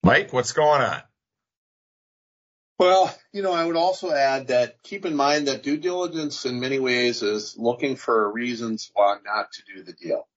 Mike, 0.02 0.32
what's 0.32 0.52
going 0.52 0.82
on? 0.82 1.02
Well, 2.78 3.16
you 3.32 3.40
know, 3.42 3.52
I 3.52 3.64
would 3.64 3.76
also 3.76 4.10
add 4.12 4.48
that 4.48 4.82
keep 4.82 5.06
in 5.06 5.16
mind 5.16 5.48
that 5.48 5.62
due 5.62 5.78
diligence 5.78 6.44
in 6.44 6.60
many 6.60 6.78
ways 6.78 7.22
is 7.22 7.56
looking 7.56 7.96
for 7.96 8.30
reasons 8.30 8.90
why 8.92 9.16
not 9.24 9.52
to 9.52 9.62
do 9.74 9.82
the 9.82 9.94
deal. 9.94 10.28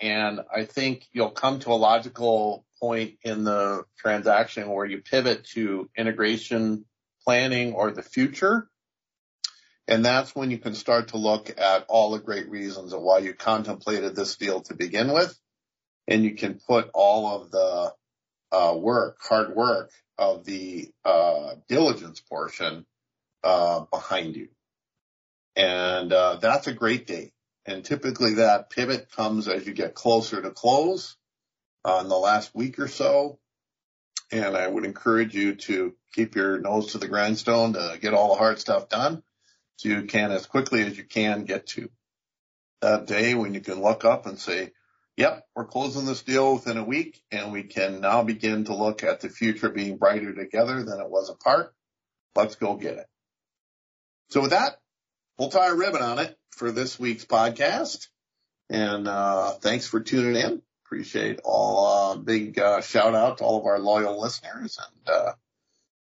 And 0.00 0.40
I 0.54 0.64
think 0.64 1.06
you'll 1.12 1.30
come 1.30 1.58
to 1.60 1.72
a 1.72 1.74
logical 1.74 2.64
point 2.80 3.18
in 3.22 3.44
the 3.44 3.84
transaction 3.98 4.70
where 4.70 4.86
you 4.86 5.02
pivot 5.02 5.44
to 5.52 5.90
integration 5.94 6.86
planning 7.24 7.74
or 7.74 7.90
the 7.90 8.02
future. 8.02 8.66
And 9.86 10.02
that's 10.02 10.34
when 10.34 10.50
you 10.50 10.56
can 10.56 10.74
start 10.74 11.08
to 11.08 11.18
look 11.18 11.50
at 11.58 11.84
all 11.88 12.12
the 12.12 12.20
great 12.20 12.48
reasons 12.48 12.94
of 12.94 13.02
why 13.02 13.18
you 13.18 13.34
contemplated 13.34 14.16
this 14.16 14.36
deal 14.36 14.62
to 14.62 14.74
begin 14.74 15.12
with. 15.12 15.38
And 16.08 16.24
you 16.24 16.34
can 16.36 16.58
put 16.66 16.90
all 16.94 17.42
of 17.42 17.50
the 17.50 17.92
uh, 18.52 18.74
work, 18.76 19.18
hard 19.20 19.54
work 19.54 19.90
of 20.18 20.44
the 20.44 20.90
uh, 21.04 21.54
diligence 21.68 22.20
portion 22.20 22.86
uh, 23.42 23.80
behind 23.90 24.36
you. 24.36 24.48
And 25.56 26.12
uh, 26.12 26.36
that's 26.36 26.66
a 26.66 26.72
great 26.72 27.06
day. 27.06 27.32
And 27.66 27.84
typically 27.84 28.34
that 28.34 28.70
pivot 28.70 29.10
comes 29.12 29.48
as 29.48 29.66
you 29.66 29.72
get 29.72 29.94
closer 29.94 30.40
to 30.40 30.50
close 30.50 31.16
uh, 31.84 32.00
in 32.02 32.08
the 32.08 32.18
last 32.18 32.54
week 32.54 32.78
or 32.78 32.88
so. 32.88 33.38
And 34.32 34.56
I 34.56 34.66
would 34.66 34.84
encourage 34.84 35.34
you 35.34 35.56
to 35.56 35.94
keep 36.12 36.36
your 36.36 36.60
nose 36.60 36.92
to 36.92 36.98
the 36.98 37.08
grindstone 37.08 37.74
to 37.74 37.98
get 38.00 38.14
all 38.14 38.30
the 38.30 38.38
hard 38.38 38.58
stuff 38.60 38.88
done 38.88 39.22
so 39.76 39.88
you 39.88 40.02
can 40.04 40.30
as 40.30 40.46
quickly 40.46 40.82
as 40.82 40.96
you 40.96 41.04
can 41.04 41.44
get 41.44 41.66
to 41.68 41.90
that 42.80 43.06
day 43.06 43.34
when 43.34 43.54
you 43.54 43.60
can 43.60 43.82
look 43.82 44.04
up 44.04 44.26
and 44.26 44.38
say, 44.38 44.72
yep, 45.16 45.44
we're 45.54 45.66
closing 45.66 46.06
this 46.06 46.22
deal 46.22 46.54
within 46.54 46.76
a 46.76 46.84
week 46.84 47.20
and 47.30 47.52
we 47.52 47.62
can 47.62 48.00
now 48.00 48.22
begin 48.22 48.64
to 48.64 48.74
look 48.74 49.02
at 49.02 49.20
the 49.20 49.28
future 49.28 49.68
being 49.68 49.96
brighter 49.96 50.34
together 50.34 50.82
than 50.82 51.00
it 51.00 51.10
was 51.10 51.28
apart. 51.30 51.74
Let's 52.34 52.56
go 52.56 52.76
get 52.76 52.98
it. 52.98 53.06
So 54.30 54.42
with 54.42 54.50
that, 54.50 54.78
we'll 55.38 55.50
tie 55.50 55.68
a 55.68 55.74
ribbon 55.74 56.02
on 56.02 56.18
it 56.18 56.36
for 56.52 56.70
this 56.70 56.98
week's 56.98 57.24
podcast. 57.24 58.08
And, 58.68 59.08
uh, 59.08 59.52
thanks 59.54 59.86
for 59.86 60.00
tuning 60.00 60.36
in. 60.36 60.62
Appreciate 60.86 61.40
all, 61.44 61.86
uh, 61.86 62.16
big, 62.16 62.58
uh, 62.58 62.80
shout 62.80 63.14
out 63.14 63.38
to 63.38 63.44
all 63.44 63.58
of 63.58 63.66
our 63.66 63.78
loyal 63.78 64.20
listeners 64.20 64.78
and, 64.78 65.14
uh, 65.14 65.32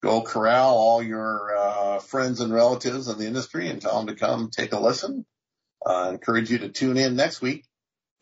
go 0.03 0.23
corral 0.23 0.77
all 0.77 1.03
your, 1.03 1.57
uh, 1.57 1.99
friends 2.01 2.41
and 2.41 2.53
relatives 2.53 3.09
in 3.09 3.19
the 3.19 3.27
industry 3.27 3.69
and 3.69 3.81
tell 3.81 3.99
them 3.99 4.09
to 4.09 4.15
come 4.15 4.51
take 4.51 4.73
a 4.73 4.81
listen. 4.81 5.25
Uh, 5.85 6.11
encourage 6.13 6.51
you 6.51 6.59
to 6.59 6.69
tune 6.69 6.97
in 6.97 7.15
next 7.15 7.41
week 7.41 7.66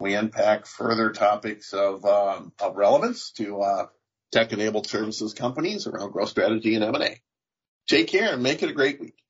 we 0.00 0.14
unpack 0.14 0.66
further 0.66 1.10
topics 1.10 1.72
of, 1.72 2.04
um, 2.04 2.52
of 2.60 2.76
relevance 2.76 3.32
to 3.32 3.60
uh, 3.60 3.86
tech-enabled 4.32 4.86
services 4.86 5.34
companies 5.34 5.86
around 5.86 6.12
growth 6.12 6.28
strategy 6.28 6.74
and 6.74 6.84
M&A. 6.84 7.20
Take 7.88 8.08
care 8.08 8.32
and 8.32 8.42
make 8.42 8.62
it 8.62 8.70
a 8.70 8.74
great 8.74 9.00
week. 9.00 9.23